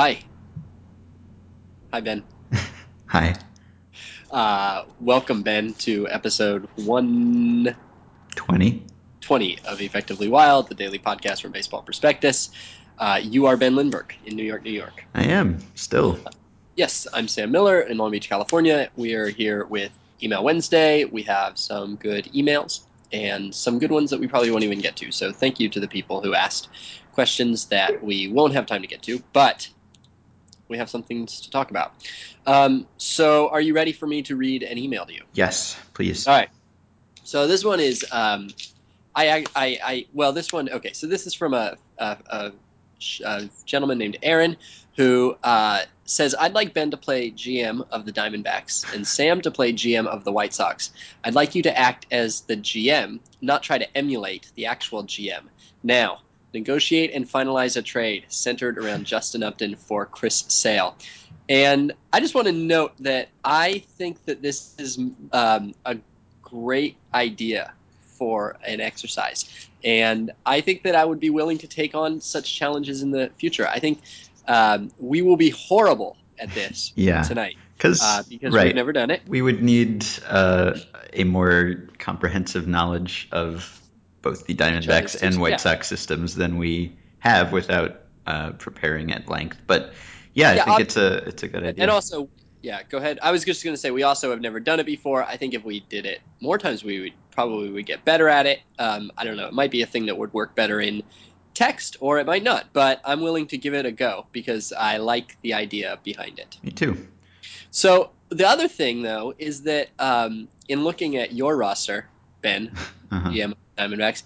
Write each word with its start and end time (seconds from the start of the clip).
Hi. 0.00 0.16
Hi, 1.92 2.00
Ben. 2.00 2.24
Hi. 3.08 3.34
Uh, 4.30 4.84
welcome, 4.98 5.42
Ben, 5.42 5.74
to 5.74 6.08
episode 6.08 6.66
120 6.76 8.86
20? 9.20 9.58
of 9.66 9.82
Effectively 9.82 10.28
Wild, 10.28 10.70
the 10.70 10.74
daily 10.74 10.98
podcast 10.98 11.42
from 11.42 11.52
Baseball 11.52 11.82
Prospectus. 11.82 12.48
Uh, 12.98 13.20
you 13.22 13.44
are 13.44 13.58
Ben 13.58 13.76
Lindbergh 13.76 14.14
in 14.24 14.36
New 14.36 14.42
York, 14.42 14.64
New 14.64 14.70
York. 14.70 15.04
I 15.14 15.24
am, 15.24 15.58
still. 15.74 16.18
Yes, 16.76 17.06
I'm 17.12 17.28
Sam 17.28 17.50
Miller 17.50 17.82
in 17.82 17.98
Long 17.98 18.10
Beach, 18.10 18.30
California. 18.30 18.88
We 18.96 19.12
are 19.12 19.28
here 19.28 19.66
with 19.66 19.92
Email 20.22 20.42
Wednesday. 20.42 21.04
We 21.04 21.24
have 21.24 21.58
some 21.58 21.96
good 21.96 22.24
emails 22.32 22.84
and 23.12 23.54
some 23.54 23.78
good 23.78 23.90
ones 23.90 24.08
that 24.08 24.18
we 24.18 24.28
probably 24.28 24.50
won't 24.50 24.64
even 24.64 24.78
get 24.78 24.96
to. 24.96 25.12
So 25.12 25.30
thank 25.30 25.60
you 25.60 25.68
to 25.68 25.78
the 25.78 25.88
people 25.88 26.22
who 26.22 26.32
asked 26.32 26.70
questions 27.12 27.66
that 27.66 28.02
we 28.02 28.28
won't 28.28 28.54
have 28.54 28.64
time 28.64 28.80
to 28.80 28.88
get 28.88 29.02
to, 29.02 29.22
but 29.34 29.68
we 30.70 30.78
have 30.78 30.88
some 30.88 31.02
things 31.02 31.42
to 31.42 31.50
talk 31.50 31.70
about. 31.70 31.92
Um, 32.46 32.86
so 32.96 33.48
are 33.48 33.60
you 33.60 33.74
ready 33.74 33.92
for 33.92 34.06
me 34.06 34.22
to 34.22 34.36
read 34.36 34.62
an 34.62 34.78
email 34.78 35.04
to 35.04 35.12
you? 35.12 35.22
Yes, 35.34 35.78
please. 35.92 36.26
All 36.26 36.34
right. 36.34 36.48
So 37.24 37.46
this 37.46 37.64
one 37.64 37.80
is, 37.80 38.06
um, 38.10 38.48
I, 39.14 39.44
I, 39.54 39.78
I, 39.84 40.06
well, 40.14 40.32
this 40.32 40.52
one, 40.52 40.70
okay. 40.70 40.92
So 40.92 41.06
this 41.06 41.26
is 41.26 41.34
from 41.34 41.52
a, 41.52 41.76
a, 41.98 42.16
a, 42.30 42.52
a 43.24 43.50
gentleman 43.66 43.98
named 43.98 44.16
Aaron 44.22 44.56
who 44.96 45.36
uh, 45.42 45.82
says, 46.04 46.34
I'd 46.38 46.54
like 46.54 46.72
Ben 46.72 46.90
to 46.92 46.96
play 46.96 47.30
GM 47.30 47.86
of 47.90 48.04
the 48.04 48.12
Diamondbacks 48.12 48.94
and 48.94 49.06
Sam 49.06 49.40
to 49.42 49.50
play 49.50 49.72
GM 49.72 50.06
of 50.06 50.24
the 50.24 50.32
White 50.32 50.54
Sox. 50.54 50.90
I'd 51.24 51.34
like 51.34 51.54
you 51.54 51.62
to 51.62 51.78
act 51.78 52.06
as 52.10 52.42
the 52.42 52.56
GM, 52.56 53.20
not 53.40 53.62
try 53.62 53.78
to 53.78 53.96
emulate 53.96 54.50
the 54.54 54.66
actual 54.66 55.04
GM. 55.04 55.42
Now, 55.82 56.20
negotiate 56.52 57.12
and 57.14 57.28
finalize 57.28 57.76
a 57.76 57.82
trade 57.82 58.24
centered 58.28 58.78
around 58.78 59.04
Justin 59.04 59.42
Upton 59.42 59.76
for 59.76 60.06
Chris 60.06 60.44
Sale. 60.48 60.96
And 61.48 61.92
I 62.12 62.20
just 62.20 62.34
want 62.34 62.46
to 62.46 62.52
note 62.52 62.92
that 63.00 63.28
I 63.44 63.80
think 63.98 64.24
that 64.26 64.40
this 64.42 64.74
is 64.78 64.98
um, 65.32 65.74
a 65.84 65.96
great 66.42 66.96
idea 67.12 67.72
for 68.02 68.56
an 68.66 68.80
exercise. 68.80 69.68
And 69.82 70.30
I 70.44 70.60
think 70.60 70.82
that 70.82 70.94
I 70.94 71.04
would 71.04 71.20
be 71.20 71.30
willing 71.30 71.58
to 71.58 71.66
take 71.66 71.94
on 71.94 72.20
such 72.20 72.54
challenges 72.54 73.02
in 73.02 73.10
the 73.10 73.30
future. 73.38 73.66
I 73.66 73.78
think 73.78 74.02
um, 74.46 74.90
we 74.98 75.22
will 75.22 75.36
be 75.36 75.50
horrible 75.50 76.16
at 76.38 76.52
this 76.52 76.92
Yeah. 76.96 77.22
tonight 77.22 77.56
Because, 77.76 78.00
uh, 78.02 78.22
because 78.28 78.54
right, 78.54 78.66
we've 78.66 78.74
never 78.74 78.92
done 78.92 79.10
it. 79.10 79.22
we 79.26 79.42
would 79.42 79.62
need 79.62 80.06
uh, 80.28 80.78
a 81.12 81.24
more 81.24 81.88
comprehensive 81.98 82.66
knowledge 82.68 83.28
of 83.32 83.79
both 84.22 84.46
the 84.46 84.54
Diamondbacks 84.54 85.20
and 85.22 85.40
White 85.40 85.50
yeah. 85.50 85.56
Sox 85.56 85.88
systems 85.88 86.34
than 86.34 86.58
we 86.58 86.96
have 87.20 87.52
without 87.52 88.02
uh, 88.26 88.52
preparing 88.52 89.12
at 89.12 89.28
length. 89.28 89.58
But 89.66 89.92
yeah, 90.34 90.50
I 90.50 90.54
Yeah, 90.54 90.64
think 90.64 90.74
ob- 90.76 90.80
it's 90.82 90.96
a 90.96 91.14
it's 91.28 91.42
a 91.42 91.48
good 91.48 91.64
idea. 91.64 91.82
And 91.82 91.90
also, 91.90 92.28
yeah, 92.62 92.82
go 92.88 92.98
ahead. 92.98 93.18
I 93.22 93.30
was 93.30 93.44
just 93.44 93.64
going 93.64 93.74
to 93.74 93.80
say 93.80 93.90
we 93.90 94.02
also 94.02 94.30
have 94.30 94.40
never 94.40 94.60
done 94.60 94.80
it 94.80 94.86
before. 94.86 95.24
I 95.24 95.36
think 95.36 95.54
if 95.54 95.64
we 95.64 95.80
did 95.80 96.06
it 96.06 96.20
more 96.40 96.58
times, 96.58 96.84
we 96.84 97.00
would 97.00 97.12
probably 97.30 97.70
would 97.70 97.86
get 97.86 98.04
better 98.04 98.28
at 98.28 98.46
it. 98.46 98.60
Um, 98.78 99.10
I 99.16 99.24
don't 99.24 99.36
know. 99.36 99.46
It 99.46 99.54
might 99.54 99.70
be 99.70 99.82
a 99.82 99.86
thing 99.86 100.06
that 100.06 100.16
would 100.16 100.32
work 100.32 100.54
better 100.54 100.80
in 100.80 101.02
text, 101.54 101.96
or 102.00 102.18
it 102.18 102.26
might 102.26 102.42
not. 102.42 102.66
But 102.72 103.00
I'm 103.04 103.20
willing 103.20 103.46
to 103.48 103.58
give 103.58 103.74
it 103.74 103.86
a 103.86 103.92
go 103.92 104.26
because 104.32 104.72
I 104.72 104.98
like 104.98 105.36
the 105.42 105.54
idea 105.54 105.98
behind 106.04 106.38
it. 106.38 106.58
Me 106.62 106.70
too. 106.70 106.96
So 107.70 108.10
the 108.28 108.46
other 108.46 108.68
thing, 108.68 109.02
though, 109.02 109.34
is 109.38 109.62
that 109.62 109.88
um, 109.98 110.48
in 110.68 110.84
looking 110.84 111.16
at 111.16 111.32
your 111.32 111.56
roster, 111.56 112.08
Ben, 112.42 112.72
Uh-huh. 113.10 113.30
GM 113.30 113.54
Diamondbacks, 113.78 114.22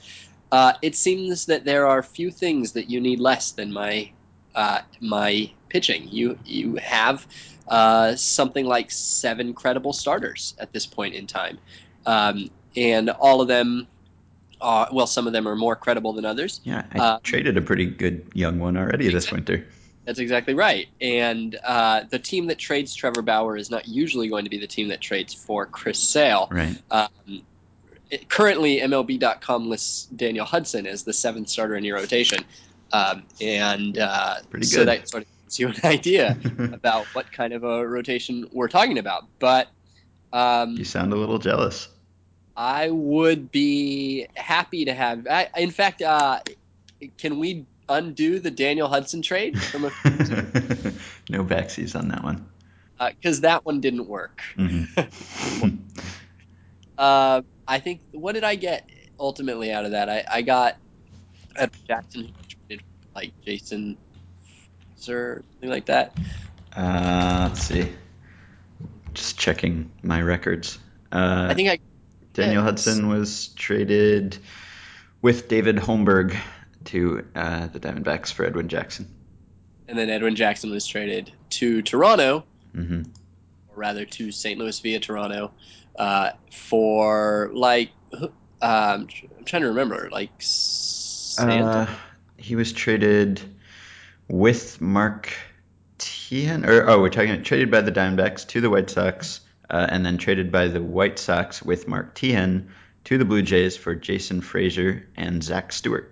uh, 0.53 0.73
it 0.83 0.95
seems 0.95 1.47
that 1.47 1.65
there 1.65 1.87
are 1.87 2.03
few 2.03 2.31
things 2.31 2.73
that 2.73 2.91
you 2.91 3.01
need 3.01 3.21
less 3.21 3.53
than 3.53 3.73
my 3.73 4.11
uh, 4.55 4.81
my 5.01 5.51
pitching. 5.69 6.09
You 6.09 6.39
you 6.45 6.77
have 6.77 7.27
uh, 7.69 8.15
something 8.15 8.67
like 8.67 8.91
seven 8.91 9.55
credible 9.55 9.93
starters 9.93 10.55
at 10.59 10.73
this 10.73 10.87
point 10.87 11.15
in 11.15 11.27
time, 11.27 11.59
um, 12.07 12.51
and 12.77 13.11
all 13.11 13.41
of 13.41 13.49
them 13.49 13.87
are 14.61 14.89
well. 14.93 15.07
Some 15.07 15.27
of 15.27 15.33
them 15.33 15.49
are 15.49 15.57
more 15.57 15.77
credible 15.77 16.13
than 16.13 16.25
others. 16.25 16.61
Yeah, 16.65 16.85
I 16.93 16.99
Uh, 16.99 17.19
traded 17.23 17.57
a 17.57 17.63
pretty 17.63 17.87
good 17.87 18.27
young 18.35 18.59
one 18.59 18.77
already 18.77 19.07
this 19.07 19.25
Exactly. 19.25 19.37
winter. 19.37 19.67
That's 20.05 20.19
exactly 20.19 20.53
right. 20.53 20.87
And 21.01 21.59
uh, 21.65 22.03
the 22.11 22.19
team 22.19 22.47
that 22.49 22.59
trades 22.59 22.95
Trevor 22.95 23.23
Bauer 23.23 23.57
is 23.57 23.71
not 23.71 23.89
usually 23.89 24.29
going 24.29 24.45
to 24.45 24.51
be 24.51 24.59
the 24.59 24.67
team 24.67 24.89
that 24.89 25.01
trades 25.01 25.33
for 25.33 25.65
Chris 25.65 25.99
Sale. 25.99 26.49
Right. 26.51 26.77
Um, 26.91 27.43
it- 28.15 28.29
currently, 28.29 28.81
MLB.com 28.81 29.69
lists 29.69 30.07
Daniel 30.17 30.45
Hudson 30.47 30.87
as 30.87 31.03
the 31.05 31.13
seventh 31.13 31.49
starter 31.49 31.77
in 31.77 31.85
your 31.85 31.97
rotation. 31.97 32.45
Um, 32.93 33.25
and 33.41 33.99
uh, 33.99 34.37
Pretty 34.51 34.67
so 34.67 34.85
that 34.85 35.09
sort 35.09 35.25
of 35.25 35.29
gives 35.43 35.59
you 35.59 35.69
an 35.69 35.75
idea 35.85 36.39
about 36.73 37.07
what 37.15 37.31
kind 37.33 37.53
of 37.53 37.65
a 37.65 37.87
rotation 37.87 38.49
we're 38.53 38.69
talking 38.69 38.99
about. 38.99 39.25
But 39.39 39.69
um, 40.33 40.77
you 40.77 40.85
sound 40.85 41.13
a 41.13 41.17
little 41.17 41.39
jealous. 41.39 41.89
I 42.57 42.91
would 42.91 43.51
be 43.51 44.29
happy 44.37 44.85
to 44.85 44.95
have. 44.95 45.27
I, 45.29 45.49
in 45.57 45.71
fact, 45.73 46.03
uh, 46.03 46.41
can 47.19 47.41
we 47.41 47.67
undo 47.89 48.39
the 48.39 48.51
Daniel 48.51 48.89
Hudson 48.89 49.23
trade 49.23 49.61
from 49.61 49.85
a 49.87 49.89
no 51.31 51.45
backsies 51.45 51.99
on 51.99 52.09
that 52.09 52.23
one. 52.23 52.47
because 52.99 53.41
that 53.43 53.65
one 53.67 53.81
didn't 53.81 54.07
work. 54.07 54.41
hmm 54.57 54.85
Uh, 56.97 57.43
I 57.67 57.79
think 57.81 58.01
what 58.13 58.33
did 58.33 58.45
I 58.45 58.55
get 58.57 58.89
ultimately 59.19 59.73
out 59.73 59.85
of 59.85 59.93
that? 59.93 60.09
I, 60.09 60.25
I 60.31 60.43
got 60.43 60.77
Edward 61.57 61.79
Jackson 61.87 62.23
who 62.27 62.33
traded 62.69 62.85
for, 62.85 63.09
like 63.15 63.33
Jason 63.45 63.97
Frasor, 64.99 65.43
something 65.53 65.71
like 65.71 65.87
that. 65.87 66.17
uh, 66.77 67.49
let's 67.49 67.63
see. 67.63 67.89
Just 69.15 69.39
checking 69.39 69.91
my 70.03 70.21
records. 70.21 70.79
Uh, 71.13 71.47
I 71.51 71.55
think 71.55 71.69
I 71.69 71.79
Daniel 72.33 72.57
yeah, 72.57 72.63
Hudson 72.63 73.09
was 73.09 73.49
traded 73.49 74.37
with 75.23 75.49
David 75.49 75.77
Holmberg 75.77 76.37
to 76.87 77.25
uh, 77.35 77.69
the 77.69 77.79
Diamondbacks 77.79 78.33
for 78.33 78.45
Edwin 78.45 78.69
Jackson. 78.69 79.07
and 79.89 79.97
then 79.97 80.11
Edwin 80.11 80.35
Jackson 80.35 80.71
was 80.71 80.87
traded 80.87 81.33
to 81.51 81.81
Toronto, 81.83 82.45
hmm 82.75 83.03
or 83.69 83.77
rather 83.77 84.05
to 84.05 84.31
St. 84.33 84.59
Louis 84.59 84.79
via 84.81 84.99
Toronto, 85.01 85.53
uh, 85.97 86.31
for 86.51 87.51
like 87.53 87.91
um, 88.63 89.09
I'm 89.39 89.45
trying 89.45 89.63
to 89.63 89.69
remember, 89.69 90.09
like 90.11 90.31
Santa. 90.39 91.65
Uh, 91.65 91.95
he 92.37 92.57
was 92.57 92.73
traded 92.73 93.41
with 94.29 94.81
Mark 94.81 95.33
Teahen, 95.99 96.67
or 96.67 96.89
oh, 96.89 97.01
we're 97.01 97.11
talking 97.11 97.43
traded 97.43 97.71
by 97.71 97.81
the 97.81 97.93
Diamondbacks 97.93 98.47
to 98.49 98.61
the 98.61 98.71
White 98.71 98.91
Sox, 98.91 99.41
uh, 99.71 99.87
and 99.91 100.05
then 100.05 100.19
traded 100.19 100.51
by 100.51 100.69
the 100.69 100.83
White 100.83 101.19
Sox 101.19 101.63
with 101.63 101.89
Mark 101.89 102.15
Teahen 102.15 102.69
to 103.05 103.19
the 103.19 103.25
Blue 103.25 103.43
Jays 103.43 103.77
for 103.77 103.95
Jason 103.95 104.41
Frasor 104.41 105.05
and 105.17 105.43
Zach 105.43 105.73
Stewart. 105.73 106.11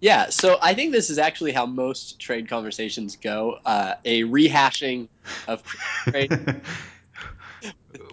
Yeah, 0.00 0.30
so 0.30 0.56
I 0.62 0.72
think 0.72 0.92
this 0.92 1.10
is 1.10 1.18
actually 1.18 1.52
how 1.52 1.66
most 1.66 2.18
trade 2.18 2.48
conversations 2.48 3.16
go. 3.16 3.58
Uh, 3.66 3.96
a 4.06 4.22
rehashing 4.22 5.08
of 5.46 5.62
trade 5.62 6.32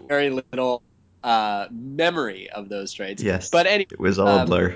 very 0.08 0.30
little 0.30 0.82
uh, 1.28 1.68
memory 1.72 2.50
of 2.52 2.70
those 2.70 2.94
trades. 2.94 3.22
yes, 3.22 3.50
But 3.50 3.68
anyway, 3.68 3.88
it 3.92 4.00
was 4.00 4.18
all 4.18 4.28
a 4.28 4.40
um, 4.40 4.46
blur. 4.48 4.76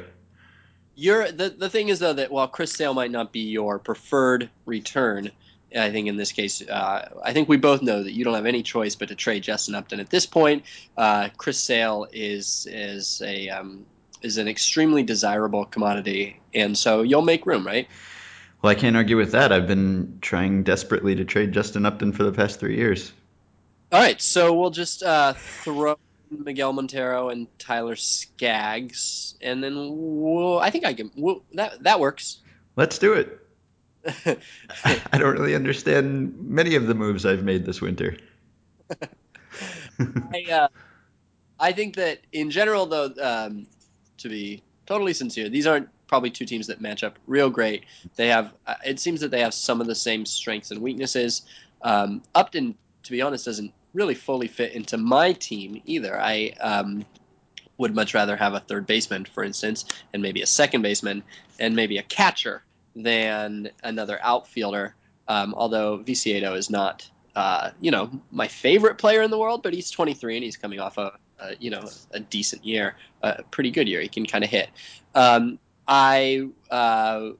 you're 0.95 1.31
the 1.31 1.49
the 1.49 1.69
thing 1.69 1.87
is 1.89 1.99
though 1.99 2.13
that 2.13 2.29
while 2.31 2.47
Chris 2.47 2.73
Sale 2.73 2.93
might 2.93 3.11
not 3.11 3.31
be 3.31 3.39
your 3.39 3.79
preferred 3.79 4.49
return, 4.65 5.31
I 5.75 5.89
think 5.91 6.07
in 6.09 6.17
this 6.17 6.33
case, 6.33 6.61
uh, 6.67 7.21
I 7.23 7.31
think 7.31 7.47
we 7.47 7.55
both 7.55 7.81
know 7.81 8.03
that 8.03 8.11
you 8.11 8.25
don't 8.25 8.33
have 8.33 8.45
any 8.45 8.63
choice 8.63 8.95
but 8.95 9.07
to 9.07 9.15
trade 9.15 9.43
Justin 9.43 9.75
Upton 9.75 10.01
at 10.01 10.09
this 10.09 10.25
point. 10.25 10.63
Uh, 10.97 11.29
Chris 11.37 11.57
Sale 11.57 12.07
is 12.11 12.67
is 12.69 13.21
a 13.25 13.47
um, 13.49 13.85
is 14.21 14.37
an 14.37 14.49
extremely 14.49 15.03
desirable 15.03 15.63
commodity, 15.65 16.37
and 16.53 16.77
so 16.77 17.01
you'll 17.01 17.21
make 17.21 17.45
room, 17.45 17.65
right? 17.65 17.87
Well, 18.61 18.71
I 18.71 18.75
can't 18.75 18.97
argue 18.97 19.15
with 19.17 19.31
that. 19.31 19.51
I've 19.53 19.67
been 19.67 20.19
trying 20.21 20.63
desperately 20.63 21.15
to 21.15 21.23
trade 21.25 21.53
Justin 21.53 21.85
Upton 21.85 22.11
for 22.11 22.23
the 22.23 22.31
past 22.33 22.59
three 22.59 22.75
years. 22.75 23.13
All 23.91 23.99
right, 23.99 24.21
so 24.21 24.53
we'll 24.53 24.69
just 24.69 25.01
uh, 25.01 25.33
throw 25.63 25.97
Miguel 26.31 26.73
Montero 26.73 27.29
and 27.29 27.47
Tyler 27.59 27.95
Skaggs, 27.95 29.35
and 29.41 29.63
then 29.63 29.75
we'll, 29.75 30.59
I 30.59 30.69
think 30.69 30.85
I 30.85 30.93
can. 30.93 31.11
We'll, 31.15 31.43
that 31.53 31.83
that 31.83 31.99
works. 31.99 32.39
Let's 32.75 32.97
do 32.97 33.13
it. 33.13 33.39
I 35.13 35.17
don't 35.17 35.33
really 35.33 35.55
understand 35.55 36.35
many 36.39 36.75
of 36.75 36.87
the 36.87 36.95
moves 36.95 37.25
I've 37.25 37.43
made 37.43 37.65
this 37.65 37.81
winter. 37.81 38.17
I 39.99 40.45
uh, 40.51 40.67
I 41.59 41.71
think 41.71 41.95
that 41.95 42.19
in 42.31 42.49
general, 42.49 42.85
though, 42.85 43.13
um, 43.21 43.67
to 44.17 44.29
be 44.29 44.63
totally 44.85 45.13
sincere, 45.13 45.49
these 45.49 45.67
aren't 45.67 45.89
probably 46.07 46.29
two 46.29 46.45
teams 46.45 46.67
that 46.67 46.81
match 46.81 47.03
up 47.03 47.17
real 47.27 47.49
great. 47.49 47.85
They 48.15 48.27
have. 48.27 48.53
Uh, 48.67 48.75
it 48.85 48.99
seems 48.99 49.19
that 49.21 49.31
they 49.31 49.41
have 49.41 49.53
some 49.53 49.81
of 49.81 49.87
the 49.87 49.95
same 49.95 50.25
strengths 50.25 50.71
and 50.71 50.81
weaknesses. 50.81 51.43
Um, 51.83 52.21
Upton, 52.35 52.75
to 53.03 53.11
be 53.11 53.21
honest, 53.21 53.45
doesn't 53.45 53.73
really 53.93 54.15
fully 54.15 54.47
fit 54.47 54.73
into 54.73 54.97
my 54.97 55.33
team 55.33 55.81
either. 55.85 56.19
I 56.19 56.53
um, 56.61 57.05
would 57.77 57.95
much 57.95 58.13
rather 58.13 58.35
have 58.35 58.53
a 58.53 58.59
third 58.59 58.85
baseman, 58.85 59.25
for 59.25 59.43
instance, 59.43 59.85
and 60.13 60.21
maybe 60.21 60.41
a 60.41 60.45
second 60.45 60.81
baseman, 60.81 61.23
and 61.59 61.75
maybe 61.75 61.97
a 61.97 62.03
catcher 62.03 62.63
than 62.95 63.69
another 63.83 64.19
outfielder. 64.21 64.95
Um, 65.27 65.53
although 65.55 65.97
Viciedo 65.97 66.55
is 66.55 66.69
not, 66.69 67.09
uh, 67.35 67.71
you 67.79 67.91
know, 67.91 68.09
my 68.31 68.47
favorite 68.47 68.97
player 68.97 69.21
in 69.21 69.31
the 69.31 69.37
world, 69.37 69.63
but 69.63 69.73
he's 69.73 69.89
23 69.89 70.37
and 70.37 70.43
he's 70.43 70.57
coming 70.57 70.79
off 70.79 70.97
a, 70.97 71.17
a 71.39 71.55
you 71.59 71.69
know, 71.69 71.89
a 72.11 72.19
decent 72.19 72.65
year, 72.65 72.95
a 73.21 73.43
pretty 73.43 73.71
good 73.71 73.87
year. 73.87 74.01
He 74.01 74.09
can 74.09 74.25
kind 74.25 74.43
of 74.43 74.49
hit. 74.49 74.69
Um, 75.15 75.59
I 75.87 76.47
uh, 76.69 77.31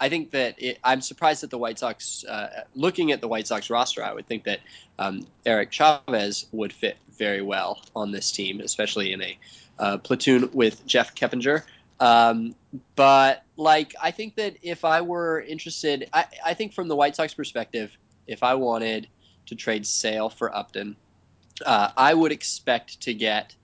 I 0.00 0.08
think 0.08 0.30
that 0.30 0.62
it, 0.62 0.78
I'm 0.84 1.00
surprised 1.00 1.42
that 1.42 1.50
the 1.50 1.58
White 1.58 1.78
Sox, 1.78 2.24
uh, 2.24 2.64
looking 2.74 3.12
at 3.12 3.20
the 3.20 3.28
White 3.28 3.46
Sox 3.46 3.68
roster, 3.70 4.02
I 4.02 4.12
would 4.12 4.26
think 4.26 4.44
that 4.44 4.60
um, 4.98 5.26
Eric 5.44 5.70
Chavez 5.72 6.46
would 6.52 6.72
fit 6.72 6.96
very 7.16 7.42
well 7.42 7.82
on 7.96 8.12
this 8.12 8.30
team, 8.30 8.60
especially 8.60 9.12
in 9.12 9.22
a 9.22 9.38
uh, 9.78 9.98
platoon 9.98 10.50
with 10.52 10.86
Jeff 10.86 11.14
Keppinger. 11.14 11.64
Um, 12.00 12.54
but 12.94 13.42
like, 13.56 13.94
I 14.00 14.12
think 14.12 14.36
that 14.36 14.56
if 14.62 14.84
I 14.84 15.00
were 15.00 15.40
interested, 15.40 16.08
I, 16.12 16.26
I 16.44 16.54
think 16.54 16.74
from 16.74 16.88
the 16.88 16.96
White 16.96 17.16
Sox 17.16 17.34
perspective, 17.34 17.90
if 18.26 18.42
I 18.42 18.54
wanted 18.54 19.08
to 19.46 19.56
trade 19.56 19.86
Sale 19.86 20.30
for 20.30 20.54
Upton, 20.54 20.96
uh, 21.64 21.90
I 21.96 22.14
would 22.14 22.30
expect 22.30 23.00
to 23.02 23.14
get 23.14 23.54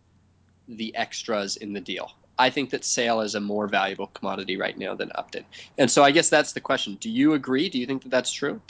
the 0.67 0.97
extras 0.97 1.57
in 1.57 1.75
the 1.75 1.81
deal. 1.81 2.11
I 2.39 2.51
think 2.51 2.71
that 2.71 2.85
Sale 2.85 3.21
is 3.21 3.35
a 3.35 3.41
more 3.41 3.67
valuable 3.69 4.09
commodity 4.09 4.57
right 4.57 4.77
now 4.77 4.95
than 4.95 5.11
Upton. 5.15 5.45
And 5.79 5.91
so 5.91 6.03
I 6.03 6.11
guess 6.11 6.29
that's 6.29 6.53
the 6.53 6.61
question. 6.61 6.97
Do 7.01 7.11
you 7.11 7.35
agree? 7.35 7.69
Do 7.69 7.79
you 7.79 7.87
think 7.87 8.03
that 8.03 8.11
that's 8.11 8.33
true? 8.33 8.61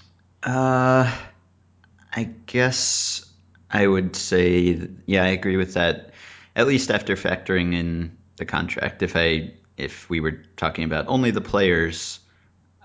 Uh, 0.43 1.11
I 2.13 2.25
guess 2.47 3.25
I 3.71 3.87
would 3.87 4.17
say, 4.17 4.89
yeah, 5.07 5.25
I 5.25 5.29
agree 5.29 5.57
with 5.57 5.75
that. 5.75 6.11
At 6.57 6.67
least 6.67 6.91
after 6.91 7.17
factoring 7.17 7.75
in 7.75 8.17
the 8.37 8.45
contract. 8.45 9.03
If 9.03 9.17
I 9.17 9.53
if 9.77 10.09
we 10.09 10.21
were 10.21 10.43
talking 10.57 10.85
about 10.85 11.07
only 11.09 11.31
the 11.31 11.41
players, 11.41 12.21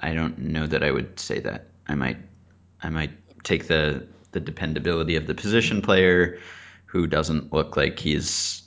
I 0.02 0.14
don't 0.14 0.38
know 0.40 0.66
that 0.66 0.84
I 0.84 0.92
would 0.92 1.20
say 1.20 1.40
that. 1.40 1.68
I 1.88 1.96
might 1.96 2.18
I 2.82 2.90
might 2.90 3.12
take 3.44 3.68
the 3.68 4.08
the 4.32 4.40
dependability 4.40 5.16
of 5.16 5.28
the 5.28 5.34
position 5.34 5.82
player 5.82 6.40
who 6.86 7.08
doesn't 7.08 7.52
look 7.54 7.78
like 7.78 8.00
he's 8.00 8.64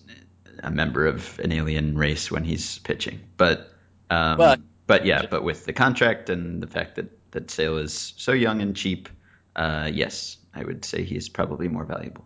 a 0.63 0.71
member 0.71 1.07
of 1.07 1.39
an 1.41 1.53
alien 1.53 1.97
race 1.97 2.31
when 2.31 2.45
he's 2.45 2.79
pitching. 2.79 3.21
But 3.37 3.71
um, 4.11 4.39
but, 4.39 4.61
but 4.87 5.07
yeah, 5.07 5.27
but 5.31 5.43
with 5.43 5.65
the 5.65 5.73
contract 5.73 6.31
and 6.31 6.63
the 6.63 6.67
fact 6.67 6.97
that 6.97 7.11
that 7.33 7.51
Sale 7.51 7.79
is 7.79 8.15
so 8.17 8.33
young 8.33 8.61
and 8.61 8.77
cheap, 8.77 9.09
uh, 9.57 9.91
yes, 9.93 10.37
I 10.55 10.65
would 10.65 10.85
say 10.85 11.03
he's 11.03 11.29
probably 11.29 11.69
more 11.69 11.85
valuable. 11.85 12.25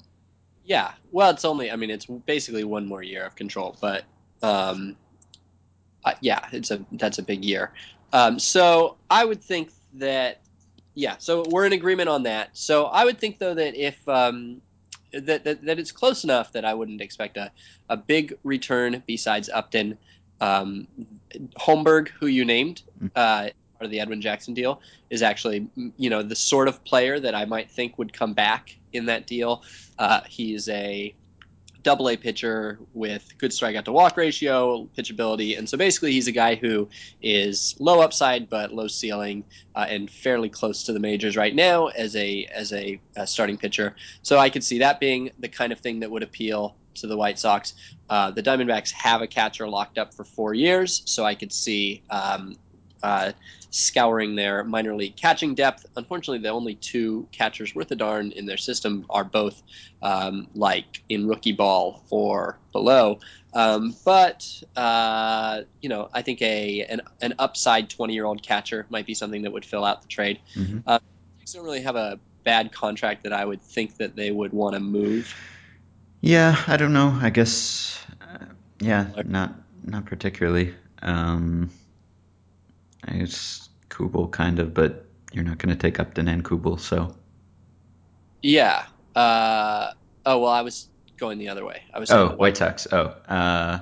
Yeah, 0.64 0.92
well, 1.12 1.30
it's 1.30 1.44
only 1.44 1.70
I 1.70 1.76
mean 1.76 1.90
it's 1.90 2.06
basically 2.06 2.64
one 2.64 2.86
more 2.86 3.02
year 3.02 3.24
of 3.24 3.36
control, 3.36 3.76
but 3.80 4.04
um, 4.42 4.96
uh, 6.04 6.14
yeah, 6.20 6.46
it's 6.52 6.70
a 6.70 6.84
that's 6.92 7.18
a 7.18 7.22
big 7.22 7.44
year. 7.44 7.72
Um, 8.12 8.38
so 8.38 8.96
I 9.10 9.24
would 9.24 9.42
think 9.42 9.70
that 9.94 10.40
yeah, 10.94 11.16
so 11.18 11.44
we're 11.50 11.66
in 11.66 11.72
agreement 11.72 12.08
on 12.08 12.24
that. 12.24 12.56
So 12.56 12.86
I 12.86 13.04
would 13.04 13.18
think 13.18 13.38
though 13.38 13.54
that 13.54 13.74
if 13.74 14.08
um, 14.08 14.62
that, 15.12 15.44
that, 15.44 15.64
that 15.64 15.78
it's 15.78 15.92
close 15.92 16.24
enough 16.24 16.52
that 16.52 16.64
I 16.64 16.74
wouldn't 16.74 17.00
expect 17.00 17.36
a, 17.36 17.50
a 17.88 17.96
big 17.96 18.36
return 18.44 19.02
besides 19.06 19.48
Upton. 19.48 19.98
Um, 20.40 20.86
Holmberg, 21.58 22.08
who 22.08 22.26
you 22.26 22.44
named, 22.44 22.82
mm. 23.02 23.10
uh, 23.16 23.50
part 23.78 23.84
of 23.84 23.90
the 23.90 24.00
Edwin 24.00 24.20
Jackson 24.20 24.54
deal, 24.54 24.80
is 25.10 25.22
actually 25.22 25.66
you 25.96 26.10
know 26.10 26.22
the 26.22 26.36
sort 26.36 26.68
of 26.68 26.82
player 26.84 27.20
that 27.20 27.34
I 27.34 27.44
might 27.44 27.70
think 27.70 27.98
would 27.98 28.12
come 28.12 28.34
back 28.34 28.76
in 28.92 29.06
that 29.06 29.26
deal. 29.26 29.62
Uh, 29.98 30.20
he's 30.28 30.68
a 30.68 31.14
double 31.86 32.08
A 32.10 32.16
pitcher 32.16 32.80
with 32.94 33.32
good 33.38 33.52
strikeout 33.52 33.84
to 33.84 33.92
walk 33.92 34.16
ratio, 34.16 34.88
pitchability, 34.98 35.56
and 35.56 35.68
so 35.68 35.78
basically 35.78 36.10
he's 36.10 36.26
a 36.26 36.32
guy 36.32 36.56
who 36.56 36.88
is 37.22 37.76
low 37.78 38.00
upside 38.00 38.50
but 38.50 38.74
low 38.74 38.88
ceiling 38.88 39.44
uh, 39.76 39.86
and 39.88 40.10
fairly 40.10 40.48
close 40.48 40.82
to 40.82 40.92
the 40.92 40.98
majors 40.98 41.36
right 41.36 41.54
now 41.54 41.86
as 41.86 42.16
a 42.16 42.44
as 42.46 42.72
a, 42.72 43.00
a, 43.14 43.24
starting 43.24 43.56
pitcher. 43.56 43.94
So 44.22 44.36
I 44.36 44.50
could 44.50 44.64
see 44.64 44.80
that 44.80 44.98
being 44.98 45.30
the 45.38 45.48
kind 45.48 45.70
of 45.72 45.78
thing 45.78 46.00
that 46.00 46.10
would 46.10 46.24
appeal 46.24 46.74
to 46.96 47.06
the 47.06 47.16
White 47.16 47.38
Sox. 47.38 47.74
Uh, 48.10 48.32
the 48.32 48.42
Diamondbacks 48.42 48.90
have 48.90 49.22
a 49.22 49.28
catcher 49.28 49.68
locked 49.68 49.96
up 49.96 50.12
for 50.12 50.24
four 50.24 50.54
years, 50.54 51.02
so 51.04 51.24
I 51.24 51.36
could 51.36 51.52
see 51.52 52.02
um, 52.10 52.56
uh, 53.02 53.32
scouring 53.70 54.36
their 54.36 54.64
minor 54.64 54.94
league 54.94 55.16
catching 55.16 55.54
depth. 55.54 55.86
Unfortunately, 55.96 56.38
the 56.38 56.48
only 56.48 56.74
two 56.74 57.28
catchers 57.32 57.74
worth 57.74 57.90
a 57.90 57.96
darn 57.96 58.32
in 58.32 58.46
their 58.46 58.56
system 58.56 59.06
are 59.10 59.24
both 59.24 59.62
um, 60.02 60.48
like 60.54 61.02
in 61.08 61.26
rookie 61.26 61.52
ball 61.52 62.04
or 62.10 62.58
below. 62.72 63.18
Um, 63.52 63.94
but 64.04 64.46
uh, 64.76 65.62
you 65.80 65.88
know, 65.88 66.08
I 66.12 66.22
think 66.22 66.42
a 66.42 66.82
an, 66.82 67.00
an 67.20 67.34
upside 67.38 67.88
twenty 67.90 68.14
year 68.14 68.24
old 68.24 68.42
catcher 68.42 68.86
might 68.90 69.06
be 69.06 69.14
something 69.14 69.42
that 69.42 69.52
would 69.52 69.64
fill 69.64 69.84
out 69.84 70.02
the 70.02 70.08
trade. 70.08 70.40
Mm-hmm. 70.54 70.78
Uh, 70.86 70.98
don't 71.52 71.64
really 71.64 71.82
have 71.82 71.96
a 71.96 72.18
bad 72.44 72.72
contract 72.72 73.22
that 73.24 73.32
I 73.32 73.44
would 73.44 73.62
think 73.62 73.96
that 73.98 74.16
they 74.16 74.30
would 74.30 74.52
want 74.52 74.74
to 74.74 74.80
move. 74.80 75.34
Yeah, 76.20 76.56
I 76.66 76.76
don't 76.76 76.92
know. 76.92 77.16
I 77.20 77.30
guess, 77.30 77.98
uh, 78.20 78.46
yeah, 78.80 79.06
not 79.24 79.54
not 79.84 80.06
particularly. 80.06 80.74
Um, 81.02 81.70
it's 83.06 83.68
Kubel 83.88 84.28
kind 84.28 84.58
of, 84.58 84.74
but 84.74 85.06
you're 85.32 85.44
not 85.44 85.58
going 85.58 85.74
to 85.74 85.80
take 85.80 86.00
Upton 86.00 86.28
and 86.28 86.44
Kubel, 86.44 86.78
so. 86.78 87.14
Yeah. 88.42 88.84
Uh, 89.14 89.92
oh 90.24 90.38
well, 90.38 90.52
I 90.52 90.62
was 90.62 90.88
going 91.16 91.38
the 91.38 91.48
other 91.48 91.64
way. 91.64 91.82
I 91.92 91.98
was. 91.98 92.10
Oh, 92.10 92.28
White 92.36 92.56
Sox. 92.56 92.86
Oh. 92.90 93.14
Uh, 93.28 93.80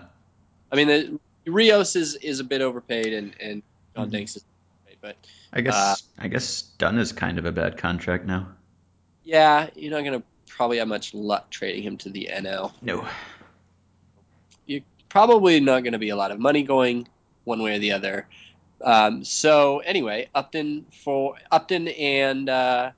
I 0.71 0.77
mean, 0.77 0.89
the, 0.89 1.19
Rios 1.51 1.97
is 1.97 2.15
is 2.17 2.41
a 2.41 2.45
bit 2.45 2.61
overpaid, 2.61 3.13
and 3.13 3.35
and 3.41 3.63
John 3.95 4.07
mm-hmm. 4.07 4.13
Danks 4.13 4.37
is 4.37 4.45
overpaid, 4.87 4.99
but. 5.01 5.17
I 5.53 5.61
guess 5.61 5.75
uh, 5.75 5.95
I 6.19 6.29
guess 6.29 6.63
Dunn 6.79 6.99
is 6.99 7.13
kind 7.13 7.39
of 7.39 7.47
a 7.47 7.53
bad 7.53 7.79
contract 7.79 8.27
now. 8.27 8.49
Yeah, 9.23 9.71
you're 9.77 9.93
not 9.93 10.05
going 10.05 10.21
to 10.21 10.27
probably 10.49 10.79
have 10.79 10.89
much 10.89 11.15
luck 11.15 11.51
trading 11.51 11.83
him 11.83 11.97
to 11.99 12.11
the 12.11 12.29
NL. 12.33 12.73
No. 12.83 13.07
You're 14.67 14.83
probably 15.09 15.61
not 15.61 15.83
going 15.83 15.93
to 15.93 15.99
be 15.99 16.11
a 16.11 16.17
lot 16.17 16.31
of 16.31 16.39
money 16.39 16.63
going 16.63 17.09
one 17.45 17.63
way 17.63 17.77
or 17.77 17.79
the 17.79 17.93
other. 17.93 18.27
Um, 18.85 19.25
so 19.25 19.79
anyway, 19.79 20.29
Upton 20.35 20.85
for 21.03 21.37
Upton 21.51 21.89
and 21.89 22.49
uh, 22.51 22.91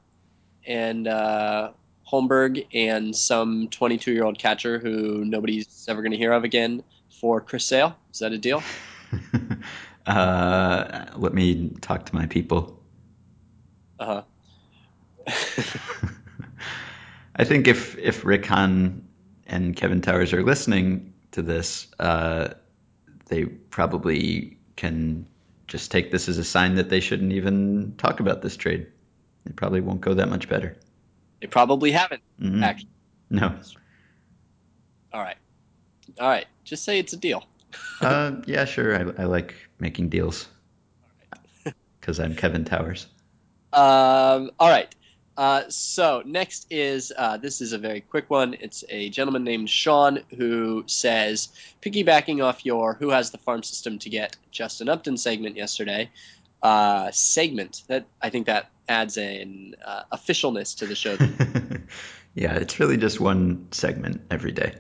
and 0.67 1.07
uh, 1.07 1.71
Holmberg 2.11 2.67
and 2.75 3.15
some 3.15 3.69
22 3.69 4.13
year 4.13 4.25
old 4.25 4.39
catcher 4.39 4.79
who 4.81 5.25
nobody's 5.25 5.87
ever 5.89 6.03
going 6.03 6.11
to 6.11 6.19
hear 6.19 6.33
of 6.33 6.45
again 6.45 6.83
for 7.21 7.41
Chris 7.41 7.65
Sale. 7.65 7.97
Is 8.13 8.19
that 8.19 8.33
a 8.33 8.39
deal? 8.39 8.63
uh, 10.07 11.07
let 11.15 11.33
me 11.33 11.71
talk 11.81 12.05
to 12.07 12.15
my 12.15 12.27
people. 12.27 12.83
Uh 14.01 14.23
huh. 15.27 15.29
I 17.37 17.45
think 17.45 17.69
if 17.69 17.97
if 17.99 18.25
Rick 18.25 18.45
Hahn 18.47 19.07
and 19.47 19.77
Kevin 19.77 20.01
Towers 20.01 20.33
are 20.33 20.43
listening 20.43 21.15
to 21.31 21.43
this, 21.43 21.87
uh, 22.01 22.49
they 23.27 23.45
probably 23.45 24.59
can 24.75 25.29
just 25.67 25.91
take 25.91 26.11
this 26.11 26.29
as 26.29 26.39
a 26.39 26.45
sign 26.45 26.77
that 26.77 26.89
they 26.89 27.01
shouldn't 27.01 27.33
even 27.33 27.95
talk 27.97 28.21
about 28.21 28.43
this 28.43 28.57
trade. 28.57 28.87
It 29.45 29.57
probably 29.57 29.81
won't 29.81 30.01
go 30.01 30.15
that 30.15 30.29
much 30.29 30.49
better. 30.49 30.77
They 31.41 31.47
probably 31.47 31.93
haven't, 31.93 32.23
mm-hmm. 32.41 32.63
actually. 32.63 32.91
No. 33.31 33.59
All 35.13 35.21
right. 35.21 35.37
All 36.21 36.29
right. 36.29 36.47
Just 36.65 36.85
say 36.85 36.99
it's 36.99 37.13
a 37.13 37.17
deal. 37.17 37.45
uh, 38.01 38.33
yeah, 38.47 38.65
sure. 38.65 38.95
I, 38.95 39.23
I 39.23 39.27
like 39.27 39.55
making 39.79 40.09
deals 40.09 40.49
because 42.01 42.21
I'm 42.21 42.35
Kevin 42.35 42.65
Towers. 42.65 43.07
Um, 43.73 44.51
all 44.59 44.69
right. 44.69 44.93
Uh, 45.37 45.65
so 45.69 46.23
next 46.25 46.67
is 46.71 47.13
uh, 47.17 47.37
this 47.37 47.61
is 47.61 47.73
a 47.73 47.79
very 47.79 48.01
quick 48.01 48.31
one. 48.31 48.55
It's 48.59 48.85
a 48.89 49.11
gentleman 49.11 49.45
named 49.45 49.69
Sean 49.69 50.21
who 50.37 50.85
says, 50.87 51.49
piggybacking 51.83 52.43
off 52.43 52.65
your 52.65 52.95
"Who 52.95 53.11
has 53.11 53.31
the 53.31 53.39
farm 53.39 53.63
system 53.63 53.99
to 54.01 54.09
get 54.09 54.37
Justin 54.51 54.89
Upton" 54.89 55.19
segment 55.19 55.57
yesterday, 55.57 56.11
uh, 56.63 57.11
segment 57.11 57.83
that 57.89 58.07
I 58.23 58.31
think 58.31 58.47
that 58.47 58.71
adds 58.89 59.19
an 59.19 59.77
uh, 59.85 60.05
officialness 60.13 60.79
to 60.79 60.87
the 60.87 60.95
show. 60.95 61.17
yeah, 62.35 62.55
it's 62.55 62.81
really 62.81 62.97
just 62.97 63.21
one 63.21 63.69
segment 63.73 64.23
every 64.31 64.53
day. 64.53 64.75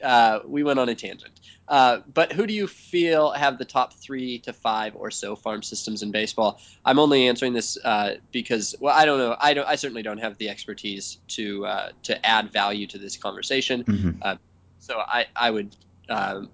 Uh, 0.00 0.40
we 0.46 0.62
went 0.62 0.78
on 0.78 0.88
a 0.88 0.94
tangent. 0.94 1.32
Uh, 1.72 2.02
but 2.12 2.30
who 2.32 2.46
do 2.46 2.52
you 2.52 2.66
feel 2.66 3.30
have 3.30 3.56
the 3.56 3.64
top 3.64 3.94
three 3.94 4.38
to 4.40 4.52
five 4.52 4.94
or 4.94 5.10
so 5.10 5.34
farm 5.34 5.62
systems 5.62 6.02
in 6.02 6.10
baseball? 6.10 6.60
I'm 6.84 6.98
only 6.98 7.28
answering 7.28 7.54
this 7.54 7.78
uh, 7.82 8.16
because, 8.30 8.74
well, 8.78 8.94
I 8.94 9.06
don't 9.06 9.18
know. 9.18 9.34
I 9.40 9.54
don't. 9.54 9.66
I 9.66 9.76
certainly 9.76 10.02
don't 10.02 10.18
have 10.18 10.36
the 10.36 10.50
expertise 10.50 11.16
to 11.28 11.64
uh, 11.64 11.88
to 12.02 12.26
add 12.26 12.52
value 12.52 12.86
to 12.88 12.98
this 12.98 13.16
conversation. 13.16 13.84
Mm-hmm. 13.84 14.10
Uh, 14.20 14.36
so 14.80 14.98
I 14.98 15.24
I 15.34 15.50
would. 15.50 15.74
Um, 16.10 16.50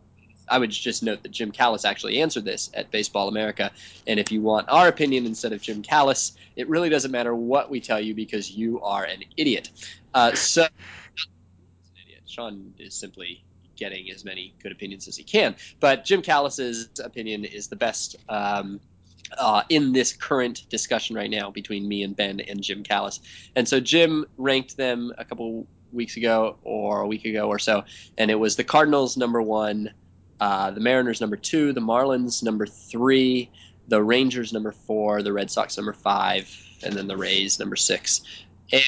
I 0.49 0.57
would 0.57 0.71
just 0.71 1.03
note 1.03 1.25
that 1.25 1.33
Jim 1.33 1.51
Callis 1.51 1.85
actually 1.85 2.23
answered 2.23 2.45
this 2.45 2.71
at 2.73 2.91
Baseball 2.93 3.29
America. 3.29 3.73
And 4.07 4.19
if 4.19 4.33
you 4.33 4.41
want 4.41 4.71
our 4.71 4.89
opinion 4.89 5.27
instead 5.27 5.53
of 5.53 5.61
Jim 5.61 5.83
Callis, 5.83 6.33
it 6.57 6.71
really 6.71 6.89
doesn't 6.89 7.11
matter 7.11 7.35
what 7.35 7.69
we 7.71 7.81
tell 7.81 8.01
you 8.01 8.15
because 8.15 8.51
you 8.51 8.81
are 8.81 9.05
an 9.05 9.25
idiot. 9.37 9.69
Uh, 10.15 10.33
so, 10.33 10.67
Sean 12.25 12.73
is 12.79 12.95
simply 12.95 13.45
getting 13.79 14.11
as 14.11 14.25
many 14.25 14.55
good 14.63 14.73
opinions 14.73 15.09
as 15.09 15.17
he 15.17 15.23
can. 15.23 15.55
But 15.81 16.05
Jim 16.05 16.23
Callis's 16.23 16.89
opinion 17.03 17.45
is 17.45 17.69
the 17.69 17.77
best 17.77 18.17
um, 18.29 18.81
uh, 19.37 19.63
in 19.69 19.93
this 19.93 20.13
current 20.13 20.69
discussion 20.69 21.17
right 21.17 21.31
now 21.31 21.51
between 21.51 21.87
me 21.87 22.03
and 22.03 22.17
Ben 22.17 22.41
and 22.41 22.63
Jim 22.63 22.83
Callis. 22.83 23.21
And 23.57 23.69
so 23.69 23.81
Jim 23.81 24.25
ranked 24.37 24.77
them 24.77 25.13
a 25.19 25.25
couple 25.25 25.67
weeks 25.93 26.17
ago 26.17 26.57
or 26.65 27.01
a 27.01 27.07
week 27.07 27.25
ago 27.25 27.49
or 27.49 27.59
so, 27.59 27.85
and 28.17 28.31
it 28.31 28.37
was 28.37 28.57
the 28.57 28.65
Cardinals 28.65 29.17
number 29.17 29.41
one, 29.41 29.93
uh, 30.41 30.71
the 30.71 30.81
Mariners 30.81 31.21
number 31.21 31.37
two, 31.37 31.73
the 31.73 31.81
Marlins 31.81 32.43
number 32.43 32.67
three, 32.67 33.51
the 33.89 34.03
Rangers 34.03 34.53
number 34.53 34.73
four, 34.73 35.23
the 35.23 35.33
Red 35.33 35.51
Sox 35.51 35.77
number 35.77 35.93
five, 35.93 36.55
and 36.83 36.95
then 36.95 37.07
the 37.07 37.17
Rays 37.17 37.59
number 37.59 37.77
six. 37.77 38.23
And 38.71 38.83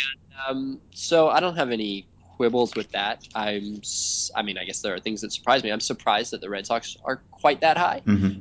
um, 0.49 0.81
so 0.93 1.29
I 1.29 1.41
don't 1.41 1.57
have 1.57 1.71
any 1.71 2.07
quibbles 2.41 2.75
with 2.75 2.91
that. 2.93 3.29
I'm, 3.35 3.83
I 4.35 4.41
mean, 4.41 4.57
I 4.57 4.65
guess 4.65 4.81
there 4.81 4.95
are 4.95 4.99
things 4.99 5.21
that 5.21 5.31
surprise 5.31 5.63
me. 5.63 5.69
I'm 5.69 5.79
surprised 5.79 6.31
that 6.33 6.41
the 6.41 6.49
Red 6.49 6.67
Sox 6.67 6.97
are 7.05 7.17
quite 7.31 7.61
that 7.61 7.77
high. 7.77 8.01
Mm-hmm. 8.07 8.41